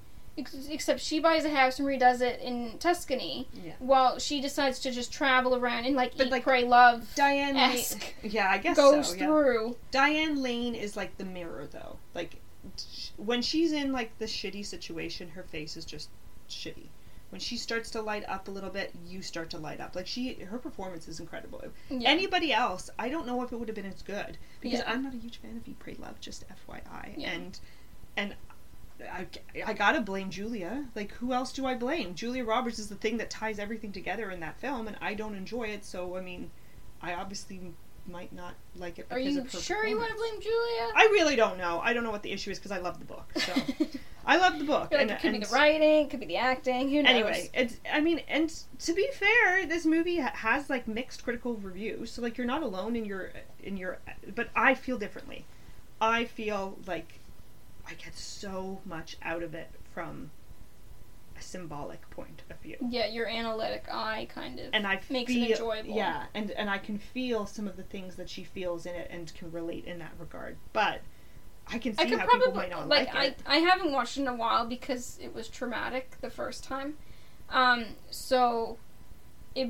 Ex- 0.41 0.67
Except 0.69 0.99
she 0.99 1.19
buys 1.19 1.45
a 1.45 1.49
house 1.49 1.79
and 1.79 1.87
redoes 1.87 2.21
it 2.21 2.39
in 2.41 2.77
Tuscany, 2.79 3.47
Yeah. 3.53 3.73
while 3.79 4.19
she 4.19 4.41
decides 4.41 4.79
to 4.79 4.91
just 4.91 5.11
travel 5.13 5.55
around 5.55 5.85
and 5.85 5.95
like 5.95 6.17
But, 6.17 6.27
eat, 6.27 6.31
like, 6.31 6.43
pray, 6.43 6.63
love. 6.65 7.07
Diane 7.15 7.55
Lane, 7.55 7.71
esque 7.77 8.13
yeah, 8.23 8.49
I 8.49 8.57
guess 8.57 8.75
goes 8.75 9.09
so. 9.09 9.15
Yeah. 9.15 9.25
through. 9.25 9.77
Diane 9.91 10.41
Lane 10.41 10.75
is 10.75 10.97
like 10.97 11.17
the 11.17 11.25
mirror, 11.25 11.67
though. 11.71 11.97
Like 12.13 12.37
when 13.17 13.41
she's 13.41 13.71
in 13.71 13.91
like 13.91 14.17
the 14.19 14.25
shitty 14.25 14.65
situation, 14.65 15.29
her 15.29 15.43
face 15.43 15.77
is 15.77 15.85
just 15.85 16.09
shitty. 16.49 16.87
When 17.29 17.39
she 17.39 17.55
starts 17.55 17.89
to 17.91 18.01
light 18.01 18.25
up 18.27 18.49
a 18.49 18.51
little 18.51 18.69
bit, 18.69 18.91
you 19.07 19.21
start 19.21 19.49
to 19.51 19.57
light 19.57 19.79
up. 19.79 19.95
Like 19.95 20.05
she, 20.05 20.33
her 20.33 20.57
performance 20.57 21.07
is 21.07 21.19
incredible. 21.21 21.63
Yeah. 21.89 22.09
Anybody 22.09 22.51
else, 22.51 22.89
I 22.99 23.07
don't 23.07 23.25
know 23.25 23.41
if 23.41 23.53
it 23.53 23.55
would 23.57 23.69
have 23.69 23.75
been 23.75 23.85
as 23.85 24.01
good 24.01 24.37
because. 24.59 24.81
I'm 24.85 25.01
not 25.03 25.13
a 25.13 25.17
huge 25.17 25.37
fan 25.37 25.55
of 25.55 25.65
Eat, 25.67 25.79
Pray, 25.79 25.95
Love. 25.97 26.19
Just 26.19 26.43
FYI, 26.67 27.23
and 27.25 27.57
and. 28.17 28.35
I, 29.11 29.27
I 29.65 29.73
gotta 29.73 30.01
blame 30.01 30.29
Julia. 30.29 30.85
Like, 30.95 31.11
who 31.13 31.33
else 31.33 31.51
do 31.53 31.65
I 31.65 31.75
blame? 31.75 32.15
Julia 32.15 32.43
Roberts 32.43 32.79
is 32.79 32.89
the 32.89 32.95
thing 32.95 33.17
that 33.17 33.29
ties 33.29 33.59
everything 33.59 33.91
together 33.91 34.31
in 34.31 34.39
that 34.41 34.59
film, 34.59 34.87
and 34.87 34.97
I 35.01 35.13
don't 35.13 35.35
enjoy 35.35 35.63
it. 35.63 35.85
So, 35.85 36.17
I 36.17 36.21
mean, 36.21 36.51
I 37.01 37.13
obviously 37.13 37.73
might 38.07 38.33
not 38.33 38.55
like 38.75 38.99
it. 38.99 39.07
Are 39.11 39.19
you 39.19 39.47
sure 39.47 39.85
you 39.85 39.97
want 39.97 40.09
to 40.09 40.15
blame 40.15 40.41
Julia? 40.41 40.91
I 40.95 41.07
really 41.11 41.35
don't 41.35 41.57
know. 41.57 41.79
I 41.79 41.93
don't 41.93 42.03
know 42.03 42.11
what 42.11 42.23
the 42.23 42.31
issue 42.31 42.51
is 42.51 42.59
because 42.59 42.71
I 42.71 42.79
love 42.79 42.99
the 42.99 43.05
book. 43.05 43.31
So 43.35 43.53
I 44.25 44.37
love 44.37 44.59
the 44.59 44.65
book. 44.65 44.91
Like 44.91 45.01
and, 45.01 45.11
it 45.11 45.19
could 45.19 45.33
and 45.33 45.39
be 45.39 45.45
the 45.45 45.53
writing, 45.53 46.05
it 46.05 46.09
could 46.09 46.19
be 46.19 46.25
the 46.25 46.37
acting. 46.37 46.89
Who 46.89 47.01
knows? 47.01 47.11
anyway, 47.11 47.49
it's. 47.53 47.77
I 47.91 48.01
mean, 48.01 48.21
and 48.27 48.53
to 48.79 48.93
be 48.93 49.07
fair, 49.13 49.65
this 49.65 49.85
movie 49.85 50.17
has 50.17 50.69
like 50.69 50.87
mixed 50.87 51.23
critical 51.23 51.55
reviews. 51.55 52.11
So 52.11 52.21
like 52.21 52.37
you're 52.37 52.47
not 52.47 52.63
alone 52.63 52.95
in 52.95 53.05
your 53.05 53.31
in 53.63 53.77
your. 53.77 53.99
But 54.35 54.49
I 54.55 54.75
feel 54.75 54.97
differently. 54.97 55.45
I 55.99 56.25
feel 56.25 56.77
like 56.87 57.19
I 57.91 58.03
get 58.03 58.17
so 58.17 58.79
much 58.85 59.17
out 59.21 59.43
of 59.43 59.53
it 59.53 59.69
from 59.93 60.31
a 61.37 61.41
symbolic 61.41 62.09
point 62.09 62.43
of 62.49 62.57
view. 62.61 62.77
yeah, 62.89 63.07
your 63.07 63.27
analytic 63.27 63.85
eye 63.91 64.27
kind 64.33 64.59
of 64.59 64.67
And 64.73 64.87
I 64.87 65.01
makes 65.09 65.33
feel, 65.33 65.43
it 65.43 65.51
enjoyable. 65.51 65.95
Yeah, 65.95 66.25
and 66.33 66.51
and 66.51 66.69
I 66.69 66.77
can 66.77 66.97
feel 66.97 67.45
some 67.45 67.67
of 67.67 67.75
the 67.75 67.83
things 67.83 68.15
that 68.15 68.29
she 68.29 68.43
feels 68.43 68.85
in 68.85 68.95
it 68.95 69.09
and 69.11 69.33
can 69.33 69.51
relate 69.51 69.85
in 69.85 69.99
that 69.99 70.13
regard. 70.19 70.57
But 70.71 71.01
I 71.67 71.77
can 71.79 71.95
see 71.95 72.03
I 72.13 72.17
how 72.17 72.27
people 72.27 72.53
might 72.53 72.69
not 72.69 72.87
like, 72.87 73.13
like, 73.13 73.29
it. 73.31 73.39
I 73.45 73.57
I 73.57 73.59
haven't 73.59 73.91
watched 73.91 74.17
it 74.17 74.21
in 74.21 74.27
a 74.27 74.35
while 74.35 74.65
because 74.65 75.19
it 75.21 75.33
was 75.33 75.47
traumatic 75.47 76.11
the 76.21 76.29
first 76.29 76.63
time. 76.63 76.97
Um, 77.49 77.85
so 78.09 78.77
it 79.55 79.69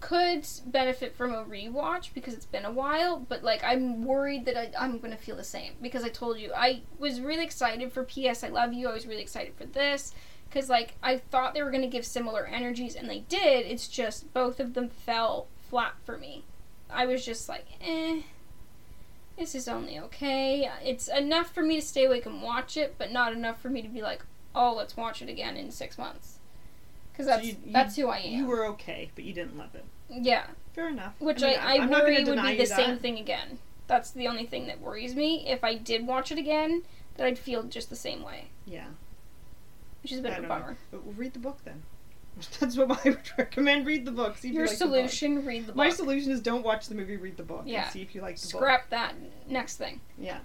could 0.00 0.46
benefit 0.66 1.16
from 1.16 1.32
a 1.32 1.44
rewatch 1.44 2.14
because 2.14 2.34
it's 2.34 2.46
been 2.46 2.64
a 2.64 2.70
while, 2.70 3.18
but 3.18 3.42
like 3.42 3.62
I'm 3.64 4.04
worried 4.04 4.44
that 4.44 4.56
I, 4.56 4.70
I'm 4.78 4.98
gonna 4.98 5.16
feel 5.16 5.36
the 5.36 5.44
same 5.44 5.74
because 5.80 6.04
I 6.04 6.08
told 6.08 6.38
you 6.38 6.52
I 6.54 6.82
was 6.98 7.20
really 7.20 7.44
excited 7.44 7.92
for 7.92 8.04
P.S. 8.04 8.44
I 8.44 8.48
Love 8.48 8.72
You. 8.72 8.88
I 8.88 8.94
was 8.94 9.06
really 9.06 9.22
excited 9.22 9.54
for 9.54 9.66
this 9.66 10.14
because 10.48 10.68
like 10.68 10.94
I 11.02 11.18
thought 11.18 11.54
they 11.54 11.62
were 11.62 11.70
gonna 11.70 11.86
give 11.86 12.04
similar 12.04 12.46
energies 12.46 12.94
and 12.94 13.08
they 13.08 13.20
did. 13.20 13.66
It's 13.66 13.88
just 13.88 14.32
both 14.32 14.60
of 14.60 14.74
them 14.74 14.88
fell 14.88 15.48
flat 15.68 15.94
for 16.04 16.18
me. 16.18 16.44
I 16.88 17.06
was 17.06 17.24
just 17.24 17.48
like, 17.48 17.66
eh. 17.80 18.22
This 19.38 19.54
is 19.54 19.68
only 19.68 19.98
okay. 19.98 20.70
It's 20.84 21.08
enough 21.08 21.54
for 21.54 21.62
me 21.62 21.76
to 21.80 21.86
stay 21.86 22.04
awake 22.04 22.26
and 22.26 22.42
watch 22.42 22.76
it, 22.76 22.96
but 22.98 23.10
not 23.10 23.32
enough 23.32 23.60
for 23.60 23.70
me 23.70 23.80
to 23.80 23.88
be 23.88 24.02
like, 24.02 24.22
oh, 24.54 24.74
let's 24.74 24.96
watch 24.96 25.22
it 25.22 25.30
again 25.30 25.56
in 25.56 25.70
six 25.70 25.96
months. 25.96 26.39
Because 27.20 27.26
So 27.26 27.36
that's 27.36 27.46
you- 27.46 27.56
you- 27.66 27.72
that's 27.72 27.96
who 27.96 28.08
I 28.08 28.18
am. 28.18 28.32
You 28.32 28.46
were 28.46 28.66
okay, 28.68 29.10
but 29.14 29.24
you 29.24 29.32
didn't 29.32 29.56
love 29.58 29.74
it. 29.74 29.84
yeah, 30.08 30.46
Fair 30.72 30.88
enough. 30.88 31.14
which 31.20 31.40
mean, 31.42 31.58
I, 31.58 31.76
I, 31.76 31.86
worry 31.86 32.24
would 32.24 32.42
be 32.42 32.56
the 32.56 32.66
same 32.66 32.98
thing 32.98 33.18
again. 33.18 33.58
That's 33.86 34.10
the 34.10 34.26
only 34.28 34.46
thing 34.46 34.66
that 34.68 34.80
worries 34.80 35.14
me. 35.14 35.46
If 35.48 35.64
I 35.64 35.74
did 35.74 36.06
watch 36.06 36.30
it 36.32 36.38
again, 36.38 36.82
that 37.16 37.26
I'd 37.26 37.38
feel 37.38 37.62
just 37.64 37.90
the 37.90 37.96
same 37.96 38.22
way, 38.22 38.48
Yeah. 38.66 38.86
which 40.02 40.12
is 40.12 40.20
a 40.20 40.22
bit 40.22 40.32
I 40.32 40.36
of 40.38 40.44
a 40.44 40.48
bummer. 40.48 40.76
But 40.90 41.04
we'll 41.04 41.14
read 41.14 41.32
the 41.34 41.40
book 41.40 41.58
then. 41.64 41.82
That's 42.60 42.76
what 42.76 42.90
I 43.04 43.10
would 43.10 43.30
recommend. 43.36 43.86
Read 43.86 44.04
the 44.06 44.12
book. 44.12 44.38
See 44.38 44.48
if 44.48 44.54
Your 44.54 44.64
you 44.64 44.70
like 44.70 44.78
the 44.78 44.84
book. 44.86 44.94
solution: 44.94 45.44
read 45.44 45.62
the 45.62 45.66
book. 45.72 45.76
My 45.76 45.90
solution 45.90 46.30
is 46.32 46.40
don't 46.40 46.62
watch 46.64 46.86
the 46.88 46.94
movie. 46.94 47.16
Read 47.16 47.36
the 47.36 47.42
book. 47.42 47.64
Yeah. 47.66 47.82
And 47.84 47.92
see 47.92 48.00
if 48.02 48.14
you 48.14 48.22
like 48.22 48.36
the 48.38 48.46
book. 48.46 48.60
Scrap 48.62 48.88
that 48.90 49.14
next 49.48 49.76
thing. 49.76 50.00
Yeah. 50.16 50.38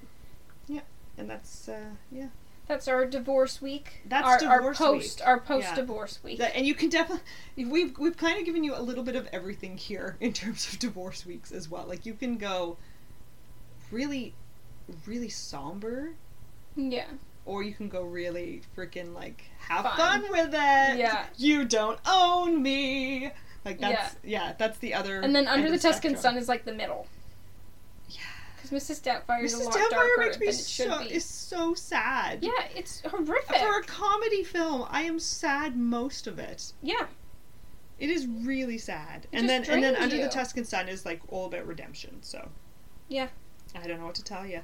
Yeah. 0.67 0.81
And 1.17 1.29
that's 1.29 1.69
uh 1.69 1.79
yeah. 2.11 2.27
That's 2.67 2.87
our 2.87 3.05
divorce 3.05 3.61
week. 3.61 4.01
That's 4.05 4.43
our, 4.43 4.49
our 4.49 4.57
divorce 4.57 4.77
post 4.77 5.19
week. 5.19 5.27
our 5.27 5.39
post 5.39 5.75
divorce 5.75 6.19
week. 6.23 6.39
That, 6.39 6.55
and 6.55 6.65
you 6.65 6.73
can 6.73 6.89
definitely 6.89 7.23
we've 7.57 7.97
we've 7.97 8.17
kind 8.17 8.39
of 8.39 8.45
given 8.45 8.63
you 8.63 8.75
a 8.75 8.81
little 8.81 9.03
bit 9.03 9.15
of 9.15 9.27
everything 9.31 9.77
here 9.77 10.17
in 10.19 10.33
terms 10.33 10.71
of 10.71 10.79
divorce 10.79 11.25
weeks 11.25 11.51
as 11.51 11.69
well. 11.69 11.85
Like 11.87 12.05
you 12.05 12.13
can 12.13 12.37
go 12.37 12.77
really 13.91 14.33
really 15.05 15.29
somber 15.29 16.13
yeah. 16.75 17.05
or 17.45 17.63
you 17.63 17.73
can 17.73 17.89
go 17.89 18.03
really 18.03 18.61
freaking 18.75 19.13
like 19.13 19.43
have 19.59 19.85
Fun. 19.85 19.97
fun, 19.97 20.31
with 20.31 20.49
it. 20.53 20.97
Yeah. 20.97 21.25
You 21.37 21.65
don't 21.65 21.99
own 22.07 22.61
me. 22.61 23.31
Like 23.63 23.79
that's 23.79 24.15
yeah, 24.23 24.53
that's 24.57 24.77
the 24.77 24.93
other. 24.93 25.21
And 25.21 25.35
then 25.35 25.47
Under 25.47 25.71
the 25.71 25.79
Tuscan. 25.79 26.15
Sun 26.17 26.37
is 26.37 26.47
like 26.47 26.65
the 26.65 26.73
middle. 26.73 27.07
Because 28.69 28.89
Mrs. 28.89 29.01
Doubtfire 29.03 29.43
is 29.43 29.53
a 29.53 29.57
Mrs. 29.57 29.65
lot 29.65 29.73
Doubtfire 29.73 29.89
darker 29.91 30.21
makes 30.21 30.37
than 30.37 30.45
me 30.45 30.47
it 30.47 30.55
should 30.55 30.89
so 30.91 30.99
be. 30.99 31.13
is 31.13 31.25
so 31.25 31.73
sad. 31.73 32.39
Yeah, 32.41 32.51
it's 32.75 33.01
horrific. 33.01 33.57
For 33.57 33.79
a 33.79 33.83
comedy 33.83 34.43
film, 34.43 34.85
I 34.89 35.03
am 35.03 35.19
sad 35.19 35.77
most 35.77 36.27
of 36.27 36.39
it. 36.39 36.73
yeah, 36.81 37.05
It 37.99 38.09
is 38.09 38.27
really 38.27 38.77
sad. 38.77 39.27
It 39.31 39.37
and 39.39 39.47
then 39.49 39.63
and 39.69 39.83
then 39.83 39.95
Under 39.95 40.15
you. 40.15 40.23
the 40.23 40.29
Tuscan 40.29 40.65
Sun 40.65 40.89
is 40.89 41.05
like 41.05 41.21
all 41.29 41.45
about 41.45 41.65
redemption. 41.67 42.17
So 42.21 42.49
Yeah. 43.07 43.27
I 43.75 43.87
don't 43.87 43.99
know 43.99 44.05
what 44.05 44.15
to 44.15 44.23
tell 44.23 44.45
you. 44.45 44.61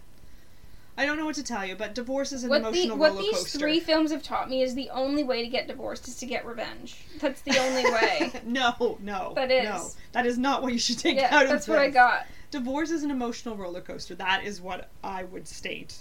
I 0.98 1.06
don't 1.06 1.18
know 1.18 1.26
what 1.26 1.36
to 1.36 1.44
tell 1.44 1.66
you, 1.66 1.76
but 1.76 1.96
divorce 1.96 2.32
is 2.34 2.44
an 2.44 2.50
what 2.50 2.62
the 2.64 2.68
emotional 2.70 2.98
what 2.98 3.12
roller 3.12 3.22
these 3.22 3.54
three 3.58 3.80
films 3.80 4.12
have 4.12 4.22
taught 4.24 4.50
me 4.50 4.62
is 4.62 4.76
the 4.76 4.90
only 4.90 5.24
way 5.24 5.42
to 5.42 5.48
get 5.48 5.68
divorced 5.68 6.08
is 6.08 6.18
to 6.18 6.26
get 6.26 6.46
revenge. 6.46 6.98
That's 7.20 7.42
the 7.42 7.58
only 7.58 7.84
way. 7.92 8.32
no, 8.46 8.98
no, 9.02 9.32
That 9.36 9.52
is. 9.52 9.64
no. 9.64 9.90
That 10.12 10.26
is 10.26 10.38
not 10.38 10.62
what 10.62 10.74
you 10.74 10.80
should 10.80 10.98
take 11.00 11.16
yeah, 11.16 11.34
out 11.34 11.44
of 11.46 11.50
it. 11.50 11.54
that's 11.54 11.68
what 11.68 11.80
I 11.80 11.90
got. 11.90 12.26
Divorce 12.52 12.92
is 12.92 13.04
an 13.04 13.12
emotional 13.12 13.56
roller 13.56 13.82
coaster. 13.82 14.14
That 14.16 14.44
is 14.44 14.62
what 14.62 14.90
I 15.04 15.24
would 15.24 15.48
state 15.48 15.96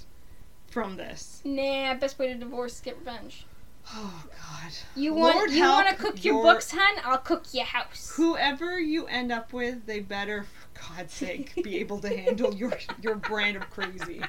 from 0.68 0.96
this. 0.96 1.40
Nah, 1.44 1.94
best 1.94 2.18
way 2.18 2.28
to 2.28 2.34
divorce 2.34 2.74
is 2.74 2.80
get 2.80 2.98
revenge. 2.98 3.46
Oh 3.92 4.24
God. 4.28 4.72
You 4.94 5.14
want 5.14 5.36
Lord 5.36 5.50
you 5.52 5.62
want 5.62 5.88
to 5.88 5.94
cook 5.94 6.22
your, 6.24 6.34
your- 6.34 6.42
books, 6.42 6.70
hun? 6.70 7.02
I'll 7.04 7.18
cook 7.18 7.44
your 7.52 7.64
house. 7.64 8.12
Whoever 8.16 8.78
you 8.78 9.06
end 9.06 9.32
up 9.32 9.52
with, 9.52 9.86
they 9.86 10.00
better, 10.00 10.44
for 10.44 10.94
God's 10.96 11.14
sake, 11.14 11.54
be 11.62 11.78
able 11.80 11.98
to 12.00 12.08
handle 12.08 12.54
your 12.54 12.72
your 13.00 13.16
brand 13.16 13.56
of 13.56 13.68
crazy. 13.70 14.20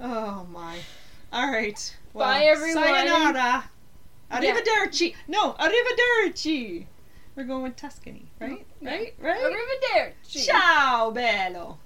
Oh 0.00 0.46
my. 0.52 0.78
All 1.32 1.50
right. 1.50 1.96
Well, 2.12 2.28
Bye, 2.28 2.44
everyone. 2.44 2.84
Sayonara. 2.84 3.32
Yeah. 3.32 3.62
Arrivederci. 4.30 5.14
No, 5.28 5.52
arrivederci. 5.54 6.86
We're 7.36 7.44
going 7.44 7.62
with 7.64 7.76
Tuscany, 7.76 8.26
right? 8.40 8.66
Yeah. 8.80 8.90
Right? 8.90 9.14
Right? 9.20 9.42
Arrivederci. 9.42 10.46
Ciao, 10.46 11.10
bello. 11.10 11.78